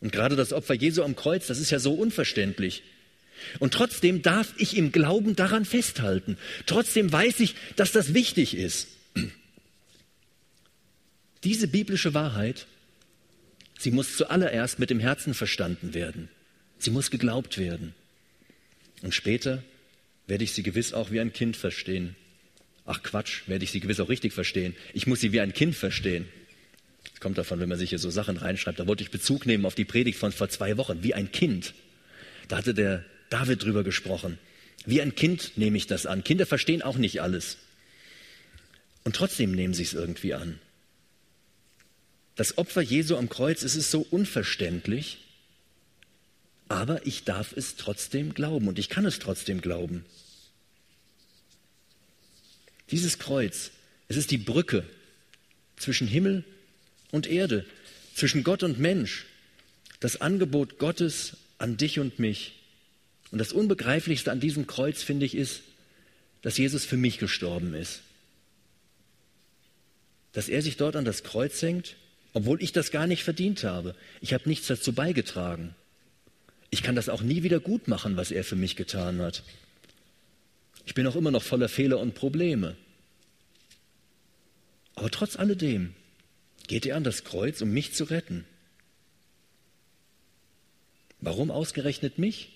Und 0.00 0.12
gerade 0.12 0.36
das 0.36 0.52
Opfer 0.52 0.74
Jesu 0.74 1.02
am 1.02 1.16
Kreuz, 1.16 1.46
das 1.46 1.58
ist 1.58 1.70
ja 1.70 1.78
so 1.78 1.94
unverständlich. 1.94 2.82
Und 3.58 3.74
trotzdem 3.74 4.22
darf 4.22 4.54
ich 4.58 4.76
im 4.76 4.92
Glauben 4.92 5.34
daran 5.36 5.64
festhalten. 5.64 6.36
Trotzdem 6.66 7.10
weiß 7.10 7.40
ich, 7.40 7.54
dass 7.76 7.92
das 7.92 8.14
wichtig 8.14 8.54
ist. 8.56 8.88
Diese 11.44 11.68
biblische 11.68 12.14
Wahrheit 12.14 12.66
Sie 13.84 13.90
muss 13.90 14.16
zuallererst 14.16 14.78
mit 14.78 14.88
dem 14.88 14.98
Herzen 14.98 15.34
verstanden 15.34 15.92
werden. 15.92 16.30
Sie 16.78 16.88
muss 16.88 17.10
geglaubt 17.10 17.58
werden. 17.58 17.94
Und 19.02 19.12
später 19.12 19.62
werde 20.26 20.42
ich 20.42 20.52
sie 20.52 20.62
gewiss 20.62 20.94
auch 20.94 21.10
wie 21.10 21.20
ein 21.20 21.34
Kind 21.34 21.54
verstehen. 21.54 22.16
Ach 22.86 23.02
Quatsch, 23.02 23.42
werde 23.46 23.62
ich 23.62 23.72
sie 23.72 23.80
gewiss 23.80 24.00
auch 24.00 24.08
richtig 24.08 24.32
verstehen. 24.32 24.74
Ich 24.94 25.06
muss 25.06 25.20
sie 25.20 25.32
wie 25.32 25.40
ein 25.42 25.52
Kind 25.52 25.76
verstehen. 25.76 26.26
Das 27.10 27.20
kommt 27.20 27.36
davon, 27.36 27.60
wenn 27.60 27.68
man 27.68 27.76
sich 27.76 27.90
hier 27.90 27.98
so 27.98 28.08
Sachen 28.08 28.38
reinschreibt. 28.38 28.80
Da 28.80 28.86
wollte 28.86 29.02
ich 29.02 29.10
Bezug 29.10 29.44
nehmen 29.44 29.66
auf 29.66 29.74
die 29.74 29.84
Predigt 29.84 30.18
von 30.18 30.32
vor 30.32 30.48
zwei 30.48 30.78
Wochen, 30.78 31.02
wie 31.02 31.12
ein 31.12 31.30
Kind. 31.30 31.74
Da 32.48 32.56
hatte 32.56 32.72
der 32.72 33.04
David 33.28 33.64
drüber 33.64 33.84
gesprochen. 33.84 34.38
Wie 34.86 35.02
ein 35.02 35.14
Kind 35.14 35.58
nehme 35.58 35.76
ich 35.76 35.86
das 35.86 36.06
an. 36.06 36.24
Kinder 36.24 36.46
verstehen 36.46 36.80
auch 36.80 36.96
nicht 36.96 37.20
alles. 37.20 37.58
Und 39.02 39.14
trotzdem 39.14 39.52
nehmen 39.52 39.74
sie 39.74 39.82
es 39.82 39.92
irgendwie 39.92 40.32
an. 40.32 40.58
Das 42.36 42.58
Opfer 42.58 42.82
Jesu 42.82 43.16
am 43.16 43.28
Kreuz, 43.28 43.62
es 43.62 43.76
ist 43.76 43.90
so 43.90 44.06
unverständlich, 44.10 45.18
aber 46.68 47.06
ich 47.06 47.24
darf 47.24 47.52
es 47.56 47.76
trotzdem 47.76 48.34
glauben 48.34 48.66
und 48.66 48.78
ich 48.78 48.88
kann 48.88 49.06
es 49.06 49.18
trotzdem 49.18 49.60
glauben. 49.60 50.04
Dieses 52.90 53.18
Kreuz, 53.18 53.70
es 54.08 54.16
ist 54.16 54.30
die 54.30 54.38
Brücke 54.38 54.84
zwischen 55.76 56.08
Himmel 56.08 56.44
und 57.10 57.26
Erde, 57.26 57.64
zwischen 58.14 58.42
Gott 58.44 58.62
und 58.62 58.78
Mensch, 58.78 59.26
das 60.00 60.20
Angebot 60.20 60.78
Gottes 60.78 61.36
an 61.58 61.76
dich 61.76 61.98
und 61.98 62.18
mich. 62.18 62.60
Und 63.30 63.38
das 63.38 63.52
Unbegreiflichste 63.52 64.30
an 64.30 64.40
diesem 64.40 64.66
Kreuz, 64.66 65.02
finde 65.02 65.26
ich, 65.26 65.34
ist, 65.34 65.62
dass 66.42 66.58
Jesus 66.58 66.84
für 66.84 66.96
mich 66.96 67.18
gestorben 67.18 67.74
ist. 67.74 68.02
Dass 70.32 70.48
er 70.48 70.62
sich 70.62 70.76
dort 70.76 70.96
an 70.96 71.04
das 71.04 71.22
Kreuz 71.22 71.62
hängt 71.62 71.96
obwohl 72.34 72.62
ich 72.62 72.72
das 72.72 72.90
gar 72.90 73.06
nicht 73.06 73.22
verdient 73.22 73.64
habe. 73.64 73.94
Ich 74.20 74.34
habe 74.34 74.48
nichts 74.48 74.66
dazu 74.66 74.92
beigetragen. 74.92 75.74
Ich 76.68 76.82
kann 76.82 76.96
das 76.96 77.08
auch 77.08 77.22
nie 77.22 77.44
wieder 77.44 77.60
gut 77.60 77.88
machen, 77.88 78.16
was 78.16 78.32
er 78.32 78.44
für 78.44 78.56
mich 78.56 78.76
getan 78.76 79.20
hat. 79.22 79.44
Ich 80.84 80.94
bin 80.94 81.06
auch 81.06 81.16
immer 81.16 81.30
noch 81.30 81.44
voller 81.44 81.68
Fehler 81.68 82.00
und 82.00 82.14
Probleme. 82.14 82.76
Aber 84.96 85.10
trotz 85.10 85.36
alledem 85.36 85.94
geht 86.66 86.86
er 86.86 86.96
an 86.96 87.04
das 87.04 87.24
Kreuz, 87.24 87.62
um 87.62 87.70
mich 87.70 87.94
zu 87.94 88.04
retten. 88.04 88.44
Warum 91.20 91.50
ausgerechnet 91.50 92.18
mich? 92.18 92.50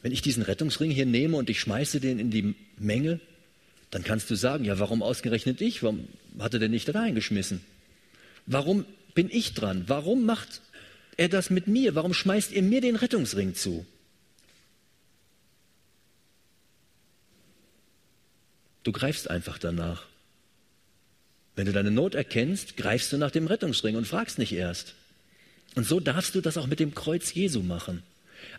Wenn 0.00 0.12
ich 0.12 0.22
diesen 0.22 0.42
Rettungsring 0.42 0.90
hier 0.90 1.06
nehme 1.06 1.36
und 1.36 1.50
ich 1.50 1.60
schmeiße 1.60 2.00
den 2.00 2.18
in 2.18 2.30
die 2.30 2.54
Menge, 2.78 3.20
dann 3.90 4.04
kannst 4.04 4.30
du 4.30 4.34
sagen, 4.34 4.64
ja, 4.64 4.78
warum 4.78 5.02
ausgerechnet 5.02 5.60
ich? 5.60 5.82
Warum 5.82 6.08
hat 6.38 6.54
er 6.54 6.60
denn 6.60 6.70
nicht 6.70 6.94
reingeschmissen? 6.94 7.60
Warum 8.48 8.86
bin 9.14 9.28
ich 9.30 9.52
dran? 9.52 9.84
Warum 9.88 10.24
macht 10.24 10.62
er 11.18 11.28
das 11.28 11.50
mit 11.50 11.66
mir? 11.66 11.94
Warum 11.94 12.14
schmeißt 12.14 12.50
ihr 12.52 12.62
mir 12.62 12.80
den 12.80 12.96
Rettungsring 12.96 13.54
zu? 13.54 13.84
Du 18.84 18.92
greifst 18.92 19.28
einfach 19.28 19.58
danach. 19.58 20.06
Wenn 21.56 21.66
du 21.66 21.72
deine 21.72 21.90
Not 21.90 22.14
erkennst, 22.14 22.78
greifst 22.78 23.12
du 23.12 23.18
nach 23.18 23.30
dem 23.30 23.46
Rettungsring 23.46 23.96
und 23.96 24.06
fragst 24.06 24.38
nicht 24.38 24.52
erst. 24.52 24.94
Und 25.74 25.86
so 25.86 26.00
darfst 26.00 26.34
du 26.34 26.40
das 26.40 26.56
auch 26.56 26.66
mit 26.66 26.80
dem 26.80 26.94
Kreuz 26.94 27.34
Jesu 27.34 27.60
machen. 27.60 28.02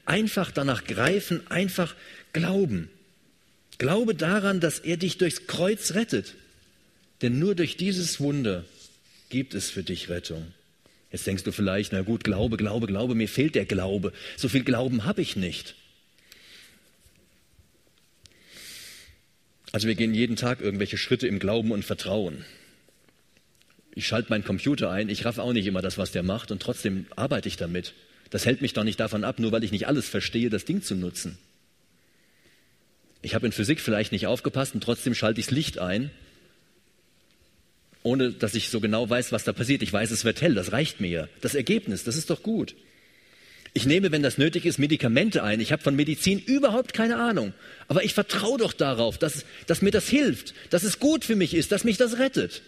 Einfach 0.06 0.52
danach 0.52 0.84
greifen, 0.84 1.49
einfach 1.49 1.95
glauben. 2.32 2.89
Glaube 3.80 4.13
daran, 4.13 4.60
dass 4.60 4.78
er 4.78 4.97
dich 4.97 5.17
durchs 5.17 5.47
Kreuz 5.47 5.95
rettet. 5.95 6.36
Denn 7.23 7.39
nur 7.39 7.56
durch 7.56 7.75
dieses 7.75 8.19
Wunder 8.19 8.65
gibt 9.30 9.54
es 9.54 9.70
für 9.70 9.84
dich 9.84 10.10
Rettung. 10.10 10.54
Jetzt 11.12 11.26
denkst 11.26 11.44
du 11.44 11.52
vielleicht, 11.52 11.92
na 11.92 12.02
gut, 12.02 12.24
Glaube, 12.24 12.58
Glaube, 12.58 12.88
Glaube, 12.88 13.15
mir 13.15 13.28
fehlt 13.28 13.56
der 13.56 13.65
Glaube. 13.65 14.13
So 14.38 14.48
viel 14.50 14.63
Glauben 14.63 15.06
habe 15.06 15.22
ich 15.22 15.36
nicht. 15.36 15.76
Also 19.72 19.88
wir 19.88 19.96
gehen 19.96 20.13
jeden 20.13 20.36
Tag 20.36 20.62
irgendwelche 20.62 20.98
Schritte 20.98 21.28
im 21.28 21.39
Glauben 21.39 21.72
und 21.72 21.86
Vertrauen. 21.86 22.46
Ich 23.96 24.08
schalte 24.08 24.30
meinen 24.30 24.44
Computer 24.44 24.92
ein, 24.92 25.10
ich 25.10 25.26
raff 25.26 25.39
auch 25.39 25.54
nicht 25.54 25.68
immer 25.68 25.82
das, 25.82 25.98
was 25.98 26.12
der 26.12 26.24
macht 26.24 26.52
und 26.52 26.62
trotzdem 26.62 27.06
arbeite 27.15 27.48
ich 27.48 27.58
damit. 27.58 27.94
Das 28.30 28.46
hält 28.46 28.62
mich 28.62 28.74
doch 28.74 28.84
nicht 28.84 29.00
davon 29.00 29.24
ab, 29.24 29.39
nur 29.39 29.52
weil 29.52 29.63
ich 29.63 29.72
nicht 29.72 29.88
alles 29.88 30.08
verstehe, 30.08 30.50
das 30.50 30.65
Ding 30.65 30.82
zu 30.82 30.96
nutzen. 30.96 31.38
Ich 33.22 33.36
habe 33.36 33.46
in 33.48 33.52
Physik 33.52 33.80
vielleicht 33.80 34.12
nicht 34.12 34.28
aufgepasst 34.28 34.76
und 34.76 34.82
trotzdem 34.82 35.13
schalte 35.13 35.39
ich 35.39 35.48
das 35.48 35.56
Licht 35.56 35.80
ein 35.80 36.12
ohne 38.03 38.31
dass 38.31 38.55
ich 38.55 38.69
so 38.69 38.79
genau 38.79 39.09
weiß, 39.09 39.31
was 39.31 39.43
da 39.43 39.53
passiert. 39.53 39.81
Ich 39.81 39.91
weiß, 39.91 40.12
es 40.12 40.25
wird 40.25 40.41
hell, 40.41 40.55
das 40.55 40.71
reicht 40.71 41.01
mir. 41.01 41.29
Das 41.41 41.55
Ergebnis, 41.55 42.03
das 42.03 42.15
ist 42.15 42.29
doch 42.29 42.43
gut. 42.43 42.75
Ich 43.73 43.85
nehme, 43.85 44.12
wenn 44.12 44.23
das 44.23 44.38
nötig 44.38 44.65
ist, 44.65 44.79
Medikamente 44.79 45.43
ein. 45.43 45.59
Ich 45.59 45.71
habe 45.71 45.83
von 45.83 45.95
Medizin 45.95 46.39
überhaupt 46.39 46.93
keine 46.93 47.17
Ahnung. 47.17 47.53
Aber 47.88 48.03
ich 48.03 48.13
vertraue 48.13 48.57
doch 48.57 48.73
darauf, 48.73 49.17
dass, 49.17 49.45
dass 49.67 49.81
mir 49.81 49.91
das 49.91 50.07
hilft, 50.07 50.53
dass 50.71 50.83
es 50.83 50.99
gut 50.99 51.23
für 51.23 51.35
mich 51.35 51.53
ist, 51.53 51.71
dass 51.71 51.83
mich 51.83 51.97
das 51.97 52.17
rettet. 52.17 52.63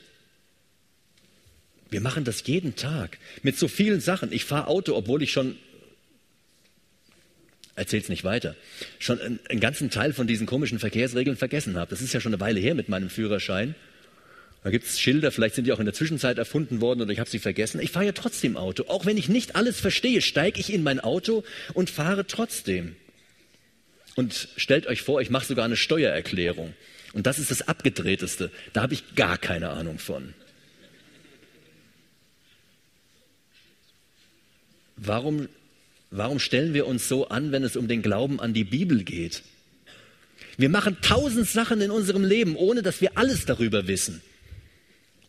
Wir 1.90 2.02
machen 2.02 2.24
das 2.24 2.44
jeden 2.46 2.76
Tag 2.76 3.18
mit 3.42 3.58
so 3.58 3.68
vielen 3.68 4.00
Sachen. 4.00 4.32
Ich 4.32 4.46
fahre 4.46 4.68
Auto, 4.68 4.96
obwohl 4.96 5.24
ich 5.24 5.32
schon, 5.32 5.58
erzähl's 7.76 8.08
nicht 8.08 8.24
weiter, 8.24 8.56
schon 9.00 9.20
einen, 9.20 9.40
einen 9.50 9.60
ganzen 9.60 9.90
Teil 9.90 10.14
von 10.14 10.28
diesen 10.28 10.46
komischen 10.46 10.80
Verkehrsregeln 10.80 11.36
vergessen 11.36 11.78
habe. 11.78 11.90
Das 11.90 12.02
ist 12.02 12.14
ja 12.14 12.22
schon 12.22 12.34
eine 12.34 12.40
Weile 12.40 12.60
her 12.60 12.76
mit 12.76 12.90
meinem 12.90 13.10
Führerschein. 13.10 13.76
Da 14.64 14.70
gibt 14.70 14.86
es 14.86 15.00
Schilder, 15.00 15.32
vielleicht 15.32 15.56
sind 15.56 15.66
die 15.66 15.74
auch 15.74 15.80
in 15.80 15.86
der 15.86 15.94
Zwischenzeit 15.94 16.38
erfunden 16.38 16.82
worden 16.82 17.02
oder 17.02 17.12
ich 17.12 17.20
habe 17.20 17.30
sie 17.30 17.40
vergessen. 17.40 17.82
Ich 17.82 17.92
fahre 17.92 18.06
ja 18.06 18.12
trotzdem 18.12 18.58
Auto. 18.58 18.84
Auch 18.88 19.08
wenn 19.08 19.18
ich 19.18 19.28
nicht 19.28 19.56
alles 19.56 19.80
verstehe, 19.80 20.22
steige 20.22 20.60
ich 20.60 20.72
in 20.72 20.84
mein 20.84 21.00
Auto 21.00 21.44
und 21.74 21.90
fahre 21.90 22.28
trotzdem. 22.28 22.96
Und 24.16 24.50
stellt 24.58 24.86
euch 24.86 25.02
vor, 25.02 25.20
ich 25.20 25.32
mache 25.32 25.48
sogar 25.48 25.66
eine 25.66 25.78
Steuererklärung. 25.78 26.74
Und 27.14 27.26
das 27.26 27.40
ist 27.40 27.50
das 27.50 27.68
Abgedrehteste. 27.68 28.52
Da 28.74 28.84
habe 28.84 28.94
ich 28.94 29.16
gar 29.16 29.38
keine 29.40 29.72
Ahnung 29.72 29.98
von. 29.98 30.34
Warum, 34.96 35.50
warum 36.12 36.38
stellen 36.38 36.76
wir 36.76 36.86
uns 36.86 37.08
so 37.08 37.30
an, 37.30 37.52
wenn 37.52 37.64
es 37.64 37.76
um 37.76 37.88
den 37.88 38.04
Glauben 38.04 38.40
an 38.40 38.54
die 38.54 38.64
Bibel 38.64 39.04
geht? 39.04 39.42
Wir 40.58 40.70
machen 40.70 40.98
tausend 41.02 41.48
Sachen 41.48 41.82
in 41.82 41.90
unserem 41.90 42.24
Leben, 42.24 42.56
ohne 42.56 42.84
dass 42.84 43.02
wir 43.02 43.18
alles 43.18 43.46
darüber 43.46 43.88
wissen. 43.88 44.22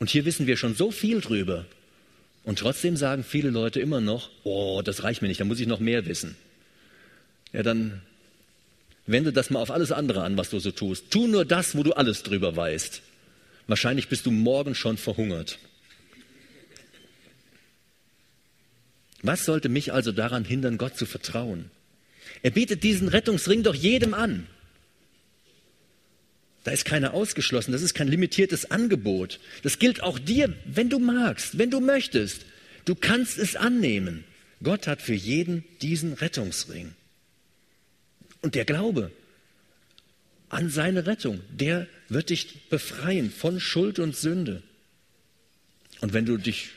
Und 0.02 0.10
hier 0.10 0.24
wissen 0.24 0.48
wir 0.48 0.56
schon 0.56 0.74
so 0.74 0.90
viel 0.90 1.20
drüber. 1.20 1.64
Und 2.42 2.58
trotzdem 2.58 2.96
sagen 2.96 3.22
viele 3.22 3.50
Leute 3.50 3.78
immer 3.78 4.00
noch, 4.00 4.30
oh, 4.42 4.82
das 4.84 5.04
reicht 5.04 5.22
mir 5.22 5.28
nicht, 5.28 5.38
da 5.38 5.44
muss 5.44 5.60
ich 5.60 5.68
noch 5.68 5.78
mehr 5.78 6.06
wissen. 6.06 6.34
Ja, 7.52 7.62
dann 7.62 8.02
wende 9.06 9.32
das 9.32 9.50
mal 9.50 9.60
auf 9.60 9.70
alles 9.70 9.92
andere 9.92 10.24
an, 10.24 10.36
was 10.36 10.50
du 10.50 10.58
so 10.58 10.72
tust. 10.72 11.12
Tu 11.12 11.28
nur 11.28 11.44
das, 11.44 11.76
wo 11.76 11.84
du 11.84 11.92
alles 11.92 12.24
drüber 12.24 12.56
weißt. 12.56 13.00
Wahrscheinlich 13.68 14.08
bist 14.08 14.26
du 14.26 14.32
morgen 14.32 14.74
schon 14.74 14.96
verhungert. 14.96 15.60
Was 19.22 19.44
sollte 19.44 19.68
mich 19.68 19.92
also 19.92 20.10
daran 20.10 20.44
hindern, 20.44 20.78
Gott 20.78 20.96
zu 20.96 21.06
vertrauen? 21.06 21.70
Er 22.42 22.50
bietet 22.50 22.82
diesen 22.82 23.06
Rettungsring 23.06 23.62
doch 23.62 23.76
jedem 23.76 24.14
an. 24.14 24.48
Da 26.64 26.70
ist 26.70 26.84
keiner 26.84 27.14
ausgeschlossen. 27.14 27.72
Das 27.72 27.82
ist 27.82 27.94
kein 27.94 28.08
limitiertes 28.08 28.70
Angebot. 28.70 29.40
Das 29.62 29.78
gilt 29.78 30.02
auch 30.02 30.18
dir, 30.18 30.54
wenn 30.64 30.90
du 30.90 30.98
magst, 30.98 31.58
wenn 31.58 31.70
du 31.70 31.80
möchtest. 31.80 32.44
Du 32.84 32.94
kannst 32.94 33.38
es 33.38 33.56
annehmen. 33.56 34.24
Gott 34.62 34.86
hat 34.86 35.02
für 35.02 35.14
jeden 35.14 35.64
diesen 35.80 36.12
Rettungsring. 36.12 36.94
Und 38.42 38.54
der 38.54 38.64
Glaube 38.64 39.10
an 40.48 40.68
seine 40.68 41.06
Rettung, 41.06 41.40
der 41.50 41.86
wird 42.08 42.30
dich 42.30 42.68
befreien 42.68 43.30
von 43.30 43.58
Schuld 43.58 43.98
und 43.98 44.14
Sünde. 44.14 44.62
Und 46.00 46.12
wenn 46.12 46.26
du 46.26 46.36
dich 46.36 46.70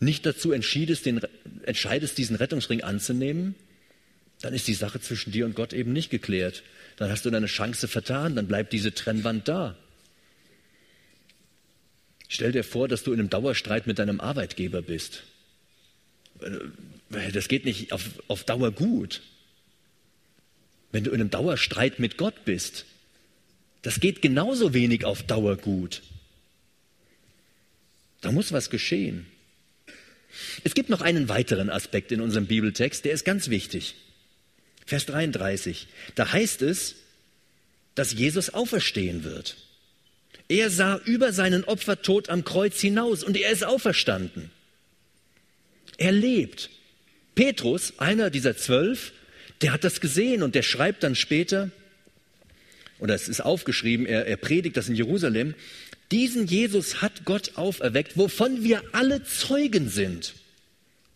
nicht 0.00 0.26
dazu 0.26 0.52
entscheidest, 0.52 1.06
diesen 2.18 2.36
Rettungsring 2.36 2.82
anzunehmen, 2.82 3.54
dann 4.40 4.54
ist 4.54 4.68
die 4.68 4.74
Sache 4.74 5.00
zwischen 5.00 5.32
dir 5.32 5.46
und 5.46 5.54
Gott 5.54 5.72
eben 5.72 5.92
nicht 5.92 6.10
geklärt 6.10 6.62
dann 6.96 7.10
hast 7.10 7.24
du 7.24 7.30
deine 7.30 7.46
Chance 7.46 7.88
vertan, 7.88 8.36
dann 8.36 8.48
bleibt 8.48 8.72
diese 8.72 8.92
Trennwand 8.92 9.48
da. 9.48 9.76
Stell 12.28 12.52
dir 12.52 12.64
vor, 12.64 12.88
dass 12.88 13.04
du 13.04 13.12
in 13.12 13.20
einem 13.20 13.30
Dauerstreit 13.30 13.86
mit 13.86 13.98
deinem 13.98 14.20
Arbeitgeber 14.20 14.82
bist. 14.82 15.22
Äh, 16.40 17.30
das 17.32 17.48
geht 17.48 17.64
nicht 17.64 17.92
auf, 17.92 18.02
auf 18.26 18.44
Dauer 18.44 18.72
gut. 18.72 19.22
Wenn 20.90 21.04
du 21.04 21.10
in 21.10 21.20
einem 21.20 21.30
Dauerstreit 21.30 21.98
mit 21.98 22.16
Gott 22.16 22.44
bist, 22.44 22.86
das 23.82 24.00
geht 24.00 24.22
genauso 24.22 24.74
wenig 24.74 25.04
auf 25.04 25.22
Dauer 25.22 25.56
gut. 25.56 26.02
Da 28.22 28.32
muss 28.32 28.50
was 28.50 28.70
geschehen. 28.70 29.26
Es 30.64 30.74
gibt 30.74 30.88
noch 30.88 31.02
einen 31.02 31.28
weiteren 31.28 31.70
Aspekt 31.70 32.10
in 32.10 32.20
unserem 32.20 32.46
Bibeltext, 32.46 33.04
der 33.04 33.12
ist 33.12 33.24
ganz 33.24 33.50
wichtig. 33.50 33.94
Vers 34.86 35.06
33. 35.06 35.88
Da 36.14 36.32
heißt 36.32 36.62
es, 36.62 36.94
dass 37.94 38.12
Jesus 38.12 38.50
auferstehen 38.50 39.24
wird. 39.24 39.56
Er 40.48 40.70
sah 40.70 40.96
über 41.04 41.32
seinen 41.32 41.64
Opfertod 41.64 42.28
am 42.28 42.44
Kreuz 42.44 42.80
hinaus 42.80 43.24
und 43.24 43.36
er 43.36 43.50
ist 43.50 43.64
auferstanden. 43.64 44.50
Er 45.98 46.12
lebt. 46.12 46.70
Petrus, 47.34 47.94
einer 47.98 48.30
dieser 48.30 48.56
zwölf, 48.56 49.12
der 49.60 49.72
hat 49.72 49.82
das 49.82 50.00
gesehen 50.00 50.42
und 50.42 50.54
der 50.54 50.62
schreibt 50.62 51.02
dann 51.02 51.14
später, 51.16 51.70
oder 52.98 53.14
es 53.14 53.28
ist 53.28 53.40
aufgeschrieben, 53.40 54.06
er, 54.06 54.26
er 54.26 54.36
predigt 54.36 54.76
das 54.76 54.88
in 54.88 54.94
Jerusalem, 54.94 55.54
diesen 56.12 56.46
Jesus 56.46 57.02
hat 57.02 57.24
Gott 57.24 57.52
auferweckt, 57.56 58.16
wovon 58.16 58.62
wir 58.62 58.82
alle 58.92 59.24
Zeugen 59.24 59.88
sind. 59.88 60.34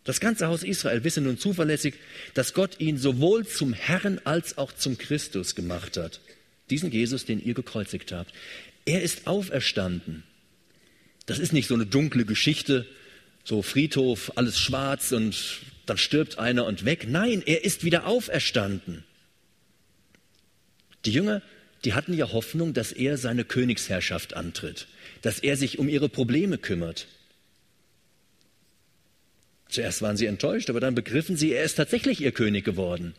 Das 0.04 0.20
ganze 0.20 0.46
Haus 0.46 0.62
Israel 0.62 1.04
wisse 1.04 1.20
nun 1.20 1.38
zuverlässig, 1.38 1.94
dass 2.34 2.54
Gott 2.54 2.80
ihn 2.80 2.96
sowohl 2.96 3.46
zum 3.46 3.72
Herrn 3.72 4.20
als 4.24 4.56
auch 4.56 4.72
zum 4.72 4.96
Christus 4.96 5.54
gemacht 5.54 5.96
hat. 5.96 6.20
Diesen 6.70 6.90
Jesus, 6.90 7.24
den 7.24 7.44
ihr 7.44 7.54
gekreuzigt 7.54 8.12
habt. 8.12 8.32
Er 8.86 9.02
ist 9.02 9.26
auferstanden. 9.26 10.22
Das 11.26 11.38
ist 11.38 11.52
nicht 11.52 11.68
so 11.68 11.74
eine 11.74 11.86
dunkle 11.86 12.24
Geschichte, 12.24 12.86
so 13.44 13.62
Friedhof, 13.62 14.32
alles 14.36 14.58
schwarz 14.58 15.12
und 15.12 15.60
dann 15.86 15.98
stirbt 15.98 16.38
einer 16.38 16.66
und 16.66 16.84
weg. 16.84 17.06
Nein, 17.08 17.42
er 17.44 17.64
ist 17.64 17.84
wieder 17.84 18.06
auferstanden. 18.06 19.04
Die 21.04 21.12
Jünger, 21.12 21.42
die 21.84 21.94
hatten 21.94 22.14
ja 22.14 22.32
Hoffnung, 22.32 22.74
dass 22.74 22.92
er 22.92 23.16
seine 23.16 23.44
Königsherrschaft 23.44 24.34
antritt, 24.34 24.86
dass 25.22 25.38
er 25.40 25.56
sich 25.56 25.78
um 25.78 25.88
ihre 25.88 26.08
Probleme 26.08 26.58
kümmert. 26.58 27.06
Zuerst 29.70 30.02
waren 30.02 30.16
sie 30.16 30.26
enttäuscht, 30.26 30.68
aber 30.68 30.80
dann 30.80 30.94
begriffen 30.94 31.36
sie, 31.36 31.52
er 31.52 31.64
ist 31.64 31.76
tatsächlich 31.76 32.20
ihr 32.20 32.32
König 32.32 32.64
geworden. 32.64 33.14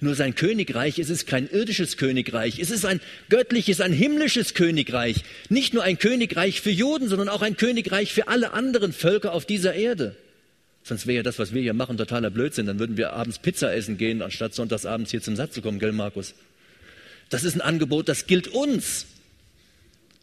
Nur 0.00 0.14
sein 0.14 0.34
Königreich 0.34 0.98
es 0.98 1.10
ist 1.10 1.26
kein 1.26 1.48
irdisches 1.50 1.96
Königreich, 1.96 2.58
es 2.58 2.70
ist 2.70 2.84
ein 2.84 3.00
göttliches, 3.28 3.80
ein 3.80 3.92
himmlisches 3.92 4.54
Königreich. 4.54 5.24
Nicht 5.48 5.74
nur 5.74 5.82
ein 5.82 5.98
Königreich 5.98 6.60
für 6.60 6.70
Juden, 6.70 7.08
sondern 7.08 7.28
auch 7.28 7.42
ein 7.42 7.56
Königreich 7.56 8.12
für 8.12 8.28
alle 8.28 8.52
anderen 8.52 8.92
Völker 8.92 9.32
auf 9.32 9.44
dieser 9.44 9.74
Erde. 9.74 10.16
Sonst 10.84 11.06
wäre 11.06 11.16
ja 11.16 11.22
das, 11.22 11.38
was 11.38 11.52
wir 11.54 11.62
hier 11.62 11.74
machen, 11.74 11.96
totaler 11.96 12.30
Blödsinn. 12.30 12.66
Dann 12.66 12.78
würden 12.78 12.96
wir 12.96 13.12
abends 13.12 13.38
Pizza 13.38 13.72
essen 13.74 13.98
gehen, 13.98 14.22
anstatt 14.22 14.54
sonntagsabends 14.54 15.10
hier 15.10 15.22
zum 15.22 15.36
Satz 15.36 15.54
zu 15.54 15.62
kommen, 15.62 15.78
gell, 15.78 15.92
Markus? 15.92 16.34
Das 17.28 17.44
ist 17.44 17.54
ein 17.54 17.60
Angebot, 17.60 18.08
das 18.08 18.26
gilt 18.26 18.48
uns. 18.48 19.06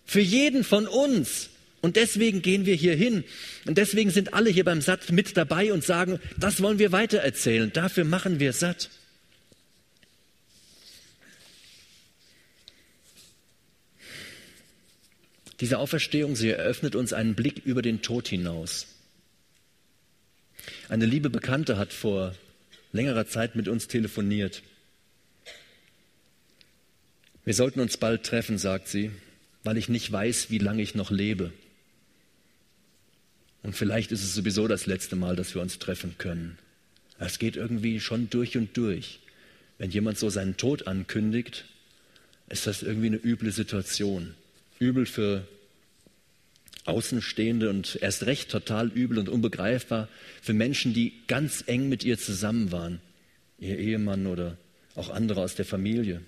Für 0.05 0.19
jeden 0.19 0.63
von 0.63 0.87
uns. 0.87 1.49
Und 1.81 1.95
deswegen 1.95 2.41
gehen 2.41 2.65
wir 2.65 2.75
hier 2.75 2.95
hin. 2.95 3.23
Und 3.65 3.77
deswegen 3.77 4.11
sind 4.11 4.33
alle 4.33 4.49
hier 4.49 4.65
beim 4.65 4.81
Satt 4.81 5.11
mit 5.11 5.37
dabei 5.37 5.71
und 5.71 5.83
sagen, 5.83 6.19
das 6.37 6.61
wollen 6.61 6.79
wir 6.79 6.91
weitererzählen. 6.91 7.71
Dafür 7.71 8.03
machen 8.03 8.39
wir 8.39 8.53
satt. 8.53 8.89
Diese 15.59 15.77
Auferstehung, 15.77 16.35
sie 16.35 16.49
eröffnet 16.49 16.95
uns 16.95 17.11
einen 17.11 17.35
Blick 17.35 17.65
über 17.65 17.81
den 17.81 18.01
Tod 18.01 18.27
hinaus. 18.27 18.87
Eine 20.87 21.05
liebe 21.05 21.29
Bekannte 21.29 21.77
hat 21.77 21.93
vor 21.93 22.33
längerer 22.91 23.27
Zeit 23.27 23.55
mit 23.55 23.67
uns 23.67 23.87
telefoniert. 23.87 24.63
Wir 27.45 27.53
sollten 27.53 27.79
uns 27.79 27.97
bald 27.97 28.23
treffen, 28.25 28.57
sagt 28.57 28.87
sie, 28.87 29.11
weil 29.63 29.77
ich 29.77 29.89
nicht 29.89 30.11
weiß, 30.11 30.49
wie 30.49 30.59
lange 30.59 30.81
ich 30.81 30.95
noch 30.95 31.11
lebe. 31.11 31.51
Und 33.69 33.75
vielleicht 33.75 34.11
ist 34.11 34.23
es 34.23 34.33
sowieso 34.33 34.67
das 34.67 34.87
letzte 34.87 35.15
Mal, 35.15 35.35
dass 35.35 35.53
wir 35.53 35.61
uns 35.61 35.77
treffen 35.77 36.15
können. 36.17 36.57
Es 37.19 37.37
geht 37.37 37.55
irgendwie 37.55 37.99
schon 37.99 38.27
durch 38.31 38.57
und 38.57 38.75
durch. 38.75 39.19
Wenn 39.77 39.91
jemand 39.91 40.17
so 40.17 40.31
seinen 40.31 40.57
Tod 40.57 40.87
ankündigt, 40.87 41.65
ist 42.49 42.65
das 42.65 42.81
irgendwie 42.81 43.05
eine 43.05 43.17
üble 43.23 43.51
Situation. 43.51 44.33
Übel 44.79 45.05
für 45.05 45.47
Außenstehende 46.85 47.69
und 47.69 47.99
erst 48.01 48.25
recht 48.25 48.49
total 48.49 48.87
übel 48.87 49.19
und 49.19 49.29
unbegreifbar 49.29 50.07
für 50.41 50.53
Menschen, 50.53 50.95
die 50.95 51.13
ganz 51.27 51.63
eng 51.67 51.89
mit 51.89 52.03
ihr 52.03 52.17
zusammen 52.17 52.71
waren. 52.71 52.99
Ihr 53.59 53.77
Ehemann 53.77 54.25
oder 54.25 54.57
auch 54.95 55.11
andere 55.11 55.41
aus 55.41 55.53
der 55.53 55.65
Familie. 55.65 56.21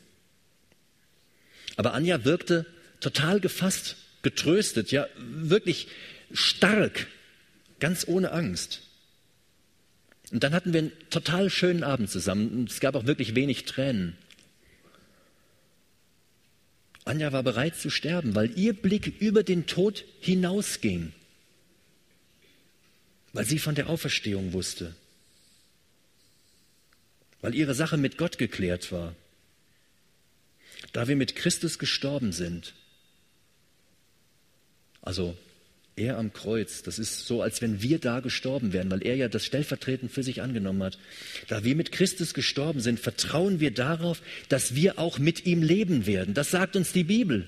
Aber 1.75 1.95
Anja 1.95 2.23
wirkte 2.23 2.67
total 2.99 3.39
gefasst, 3.39 3.95
getröstet, 4.21 4.91
ja 4.91 5.07
wirklich 5.17 5.87
stark 6.31 7.07
ganz 7.81 8.07
ohne 8.07 8.31
Angst. 8.31 8.81
Und 10.31 10.43
dann 10.43 10.53
hatten 10.53 10.71
wir 10.71 10.79
einen 10.79 11.09
total 11.09 11.49
schönen 11.49 11.83
Abend 11.83 12.09
zusammen 12.09 12.49
und 12.51 12.71
es 12.71 12.79
gab 12.79 12.95
auch 12.95 13.05
wirklich 13.05 13.35
wenig 13.35 13.65
Tränen. 13.65 14.15
Anja 17.03 17.33
war 17.33 17.43
bereit 17.43 17.75
zu 17.75 17.89
sterben, 17.89 18.35
weil 18.35 18.57
ihr 18.57 18.73
Blick 18.73 19.19
über 19.19 19.43
den 19.43 19.65
Tod 19.65 20.05
hinausging, 20.21 21.11
weil 23.33 23.45
sie 23.45 23.59
von 23.59 23.75
der 23.75 23.89
Auferstehung 23.89 24.53
wusste, 24.53 24.95
weil 27.41 27.55
ihre 27.55 27.73
Sache 27.73 27.97
mit 27.97 28.17
Gott 28.17 28.37
geklärt 28.37 28.91
war. 28.91 29.15
Da 30.93 31.07
wir 31.07 31.15
mit 31.15 31.35
Christus 31.35 31.79
gestorben 31.79 32.31
sind, 32.31 32.73
also 35.01 35.37
er 36.01 36.17
am 36.17 36.33
Kreuz, 36.33 36.81
das 36.83 36.99
ist 36.99 37.27
so, 37.27 37.41
als 37.41 37.61
wenn 37.61 37.81
wir 37.81 37.99
da 37.99 38.19
gestorben 38.19 38.73
wären, 38.73 38.89
weil 38.89 39.05
er 39.05 39.15
ja 39.15 39.27
das 39.27 39.45
stellvertretend 39.45 40.11
für 40.11 40.23
sich 40.23 40.41
angenommen 40.41 40.83
hat. 40.83 40.97
Da 41.47 41.63
wir 41.63 41.75
mit 41.75 41.91
Christus 41.91 42.33
gestorben 42.33 42.79
sind, 42.79 42.99
vertrauen 42.99 43.59
wir 43.59 43.71
darauf, 43.71 44.21
dass 44.49 44.75
wir 44.75 44.99
auch 44.99 45.19
mit 45.19 45.45
ihm 45.45 45.61
leben 45.61 46.05
werden. 46.05 46.33
Das 46.33 46.51
sagt 46.51 46.75
uns 46.75 46.91
die 46.91 47.03
Bibel. 47.03 47.47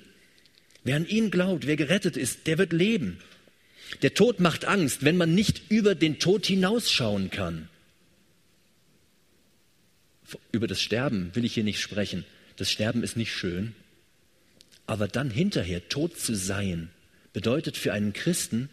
Wer 0.83 0.97
an 0.97 1.07
ihn 1.07 1.31
glaubt, 1.31 1.65
wer 1.65 1.75
gerettet 1.75 2.17
ist, 2.17 2.45
der 2.47 2.57
wird 2.57 2.73
leben. 2.73 3.19
Der 4.01 4.13
Tod 4.13 4.39
macht 4.39 4.65
Angst, 4.65 5.03
wenn 5.03 5.17
man 5.17 5.33
nicht 5.33 5.69
über 5.69 5.95
den 5.95 6.19
Tod 6.19 6.45
hinausschauen 6.45 7.29
kann. 7.29 7.69
Über 10.51 10.67
das 10.67 10.81
Sterben 10.81 11.31
will 11.33 11.45
ich 11.45 11.53
hier 11.53 11.63
nicht 11.63 11.79
sprechen. 11.79 12.25
Das 12.57 12.71
Sterben 12.71 13.03
ist 13.03 13.17
nicht 13.17 13.33
schön. 13.33 13.73
Aber 14.85 15.07
dann 15.07 15.29
hinterher 15.29 15.87
tot 15.89 16.17
zu 16.17 16.35
sein, 16.35 16.89
bedeutet 17.33 17.75
für 17.77 17.91
einen 17.91 18.13
Christen, 18.13 18.69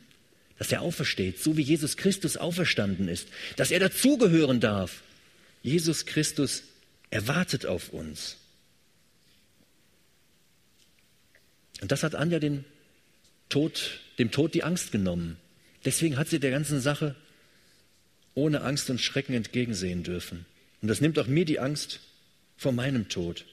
dass 0.58 0.70
er 0.70 0.82
aufersteht, 0.82 1.42
so 1.42 1.56
wie 1.56 1.62
Jesus 1.62 1.96
Christus 1.96 2.36
auferstanden 2.36 3.08
ist, 3.08 3.28
dass 3.56 3.70
er 3.70 3.80
dazugehören 3.80 4.60
darf. 4.60 5.02
Jesus 5.62 6.04
Christus 6.04 6.62
erwartet 7.10 7.64
auf 7.64 7.88
uns. 7.88 8.36
Und 11.80 11.90
das 11.90 12.02
hat 12.02 12.14
Anja 12.14 12.38
den 12.38 12.66
Tod, 13.48 14.00
dem 14.18 14.30
Tod 14.30 14.52
die 14.52 14.62
Angst 14.62 14.92
genommen. 14.92 15.38
Deswegen 15.86 16.18
hat 16.18 16.28
sie 16.28 16.38
der 16.38 16.50
ganzen 16.50 16.80
Sache 16.80 17.16
ohne 18.34 18.60
Angst 18.60 18.90
und 18.90 19.00
Schrecken 19.00 19.32
entgegensehen 19.32 20.02
dürfen. 20.02 20.44
Und 20.82 20.88
das 20.88 21.00
nimmt 21.00 21.18
auch 21.18 21.26
mir 21.26 21.46
die 21.46 21.58
Angst 21.58 22.00
vor 22.58 22.72
meinem 22.72 23.08
Tod. 23.08 23.46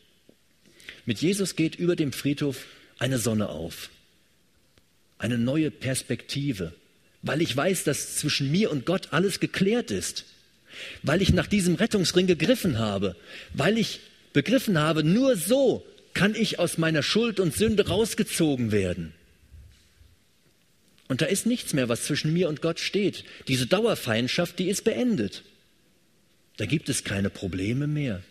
Mit 1.05 1.19
Jesus 1.19 1.55
geht 1.55 1.75
über 1.75 1.95
dem 1.95 2.11
Friedhof 2.11 2.65
eine 2.99 3.17
Sonne 3.17 3.47
auf 3.47 3.89
eine 5.17 5.37
neue 5.37 5.71
Perspektive, 5.71 6.73
weil 7.21 7.41
ich 7.41 7.55
weiß, 7.55 7.83
dass 7.83 8.17
zwischen 8.17 8.51
mir 8.51 8.71
und 8.71 8.85
Gott 8.85 9.09
alles 9.11 9.39
geklärt 9.39 9.91
ist, 9.91 10.25
weil 11.03 11.21
ich 11.21 11.33
nach 11.33 11.47
diesem 11.47 11.75
Rettungsring 11.75 12.27
gegriffen 12.27 12.77
habe, 12.77 13.15
weil 13.53 13.77
ich 13.77 13.99
begriffen 14.33 14.77
habe, 14.77 15.03
nur 15.03 15.35
so 15.35 15.85
kann 16.13 16.35
ich 16.35 16.59
aus 16.59 16.77
meiner 16.77 17.03
Schuld 17.03 17.39
und 17.39 17.55
Sünde 17.55 17.87
rausgezogen 17.87 18.71
werden. 18.71 19.13
Und 21.07 21.21
da 21.21 21.25
ist 21.25 21.45
nichts 21.45 21.73
mehr, 21.73 21.89
was 21.89 22.03
zwischen 22.03 22.33
mir 22.33 22.49
und 22.49 22.61
Gott 22.61 22.79
steht. 22.79 23.23
Diese 23.47 23.65
Dauerfeindschaft, 23.65 24.59
die 24.59 24.69
ist 24.69 24.83
beendet. 24.83 25.43
Da 26.57 26.65
gibt 26.65 26.89
es 26.89 27.03
keine 27.03 27.29
Probleme 27.29 27.87
mehr 27.87 28.21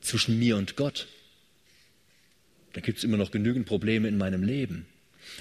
zwischen 0.00 0.38
mir 0.38 0.56
und 0.56 0.76
Gott. 0.76 1.06
Da 2.74 2.80
gibt 2.80 2.98
es 2.98 3.04
immer 3.04 3.16
noch 3.16 3.30
genügend 3.30 3.66
Probleme 3.66 4.08
in 4.08 4.18
meinem 4.18 4.42
Leben. 4.42 4.86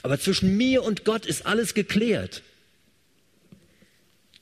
Aber 0.01 0.19
zwischen 0.19 0.55
mir 0.55 0.83
und 0.83 1.03
Gott 1.03 1.25
ist 1.25 1.45
alles 1.45 1.73
geklärt. 1.73 2.41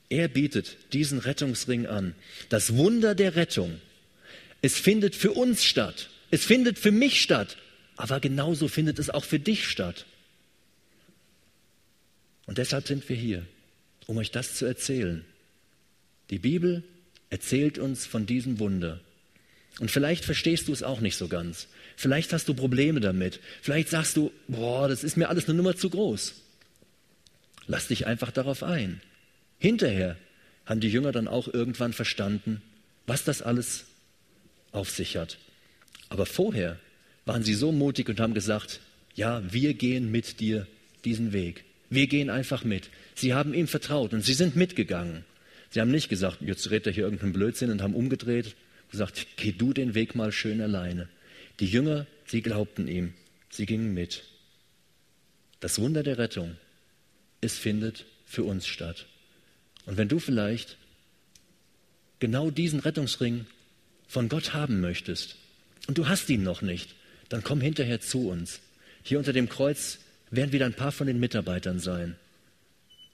Er 0.08 0.28
bietet 0.28 0.76
diesen 0.92 1.18
Rettungsring 1.18 1.86
an. 1.86 2.14
Das 2.50 2.76
Wunder 2.76 3.14
der 3.14 3.34
Rettung. 3.34 3.80
Es 4.60 4.78
findet 4.78 5.16
für 5.16 5.32
uns 5.32 5.64
statt. 5.64 6.10
Es 6.30 6.44
findet 6.44 6.78
für 6.78 6.92
mich 6.92 7.22
statt. 7.22 7.56
Aber 7.96 8.20
genauso 8.20 8.68
findet 8.68 8.98
es 8.98 9.10
auch 9.10 9.24
für 9.24 9.38
dich 9.38 9.66
statt. 9.66 10.06
Und 12.46 12.58
deshalb 12.58 12.86
sind 12.86 13.08
wir 13.08 13.16
hier, 13.16 13.46
um 14.06 14.18
euch 14.18 14.30
das 14.30 14.56
zu 14.56 14.66
erzählen. 14.66 15.24
Die 16.30 16.38
Bibel 16.38 16.82
erzählt 17.30 17.78
uns 17.78 18.04
von 18.04 18.26
diesem 18.26 18.58
Wunder. 18.58 19.00
Und 19.78 19.90
vielleicht 19.90 20.24
verstehst 20.24 20.68
du 20.68 20.72
es 20.72 20.82
auch 20.82 21.00
nicht 21.00 21.16
so 21.16 21.28
ganz. 21.28 21.68
Vielleicht 21.96 22.32
hast 22.32 22.48
du 22.48 22.54
Probleme 22.54 23.00
damit. 23.00 23.40
Vielleicht 23.60 23.88
sagst 23.88 24.16
du, 24.16 24.32
boah, 24.48 24.88
das 24.88 25.04
ist 25.04 25.16
mir 25.16 25.28
alles 25.28 25.46
eine 25.46 25.54
Nummer 25.54 25.76
zu 25.76 25.90
groß. 25.90 26.34
Lass 27.66 27.88
dich 27.88 28.06
einfach 28.06 28.30
darauf 28.30 28.62
ein. 28.62 29.00
Hinterher 29.58 30.16
haben 30.66 30.80
die 30.80 30.88
Jünger 30.88 31.12
dann 31.12 31.28
auch 31.28 31.48
irgendwann 31.48 31.92
verstanden, 31.92 32.62
was 33.06 33.24
das 33.24 33.42
alles 33.42 33.84
auf 34.72 34.90
sich 34.90 35.16
hat. 35.16 35.38
Aber 36.08 36.26
vorher 36.26 36.78
waren 37.24 37.42
sie 37.42 37.54
so 37.54 37.72
mutig 37.72 38.08
und 38.08 38.20
haben 38.20 38.34
gesagt, 38.34 38.80
ja, 39.14 39.42
wir 39.52 39.74
gehen 39.74 40.10
mit 40.10 40.40
dir 40.40 40.66
diesen 41.04 41.32
Weg. 41.32 41.64
Wir 41.90 42.06
gehen 42.06 42.30
einfach 42.30 42.64
mit. 42.64 42.88
Sie 43.14 43.34
haben 43.34 43.54
ihm 43.54 43.68
vertraut 43.68 44.12
und 44.12 44.24
sie 44.24 44.34
sind 44.34 44.56
mitgegangen. 44.56 45.24
Sie 45.70 45.80
haben 45.80 45.90
nicht 45.90 46.08
gesagt, 46.08 46.38
jetzt 46.40 46.70
redet 46.70 46.88
er 46.88 46.92
hier 46.92 47.04
irgendeinen 47.04 47.32
Blödsinn 47.32 47.70
und 47.70 47.82
haben 47.82 47.94
umgedreht 47.94 48.56
gesagt, 48.90 49.26
geh 49.36 49.52
du 49.52 49.72
den 49.72 49.94
Weg 49.94 50.14
mal 50.14 50.32
schön 50.32 50.60
alleine. 50.60 51.08
Die 51.60 51.66
Jünger, 51.66 52.06
sie 52.26 52.42
glaubten 52.42 52.88
ihm, 52.88 53.14
sie 53.50 53.66
gingen 53.66 53.94
mit. 53.94 54.24
Das 55.60 55.78
Wunder 55.78 56.02
der 56.02 56.18
Rettung, 56.18 56.56
es 57.40 57.58
findet 57.58 58.06
für 58.24 58.44
uns 58.44 58.66
statt. 58.66 59.06
Und 59.86 59.96
wenn 59.96 60.08
du 60.08 60.18
vielleicht 60.18 60.76
genau 62.18 62.50
diesen 62.50 62.80
Rettungsring 62.80 63.46
von 64.08 64.28
Gott 64.28 64.54
haben 64.54 64.80
möchtest 64.80 65.36
und 65.86 65.98
du 65.98 66.08
hast 66.08 66.28
ihn 66.30 66.42
noch 66.42 66.62
nicht, 66.62 66.94
dann 67.28 67.42
komm 67.42 67.60
hinterher 67.60 68.00
zu 68.00 68.28
uns. 68.28 68.60
Hier 69.02 69.18
unter 69.18 69.32
dem 69.32 69.48
Kreuz 69.48 69.98
werden 70.30 70.52
wieder 70.52 70.66
ein 70.66 70.74
paar 70.74 70.92
von 70.92 71.06
den 71.06 71.20
Mitarbeitern 71.20 71.78
sein. 71.78 72.16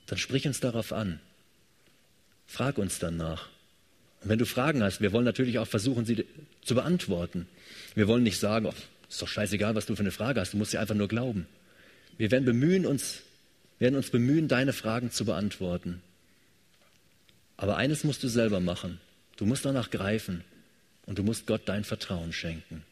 Dann 0.06 0.18
sprich 0.18 0.46
uns 0.46 0.60
darauf 0.60 0.92
an. 0.92 1.20
Frag 2.46 2.78
uns 2.78 2.98
danach. 2.98 3.48
Und 4.22 4.30
wenn 4.30 4.38
du 4.38 4.46
Fragen 4.46 4.82
hast, 4.82 5.00
wir 5.00 5.12
wollen 5.12 5.24
natürlich 5.24 5.58
auch 5.58 5.66
versuchen, 5.66 6.04
sie 6.04 6.24
zu 6.62 6.74
beantworten. 6.74 7.46
Wir 7.94 8.08
wollen 8.08 8.22
nicht 8.22 8.38
sagen, 8.38 8.66
oh, 8.66 8.74
ist 9.08 9.22
doch 9.22 9.28
scheißegal, 9.28 9.74
was 9.74 9.86
du 9.86 9.94
für 9.94 10.00
eine 10.00 10.10
Frage 10.10 10.40
hast, 10.40 10.52
du 10.52 10.56
musst 10.56 10.72
sie 10.72 10.78
einfach 10.78 10.94
nur 10.94 11.08
glauben. 11.08 11.46
Wir 12.16 12.30
werden 12.30 12.44
bemühen 12.44 12.84
uns, 12.84 13.22
werden 13.78 13.94
uns 13.94 14.10
bemühen, 14.10 14.48
deine 14.48 14.72
Fragen 14.72 15.10
zu 15.10 15.24
beantworten. 15.24 16.02
Aber 17.56 17.76
eines 17.76 18.04
musst 18.04 18.22
du 18.22 18.28
selber 18.28 18.60
machen. 18.60 19.00
Du 19.36 19.46
musst 19.46 19.64
danach 19.64 19.90
greifen 19.90 20.44
und 21.06 21.18
du 21.18 21.22
musst 21.22 21.46
Gott 21.46 21.62
dein 21.66 21.84
Vertrauen 21.84 22.32
schenken. 22.32 22.82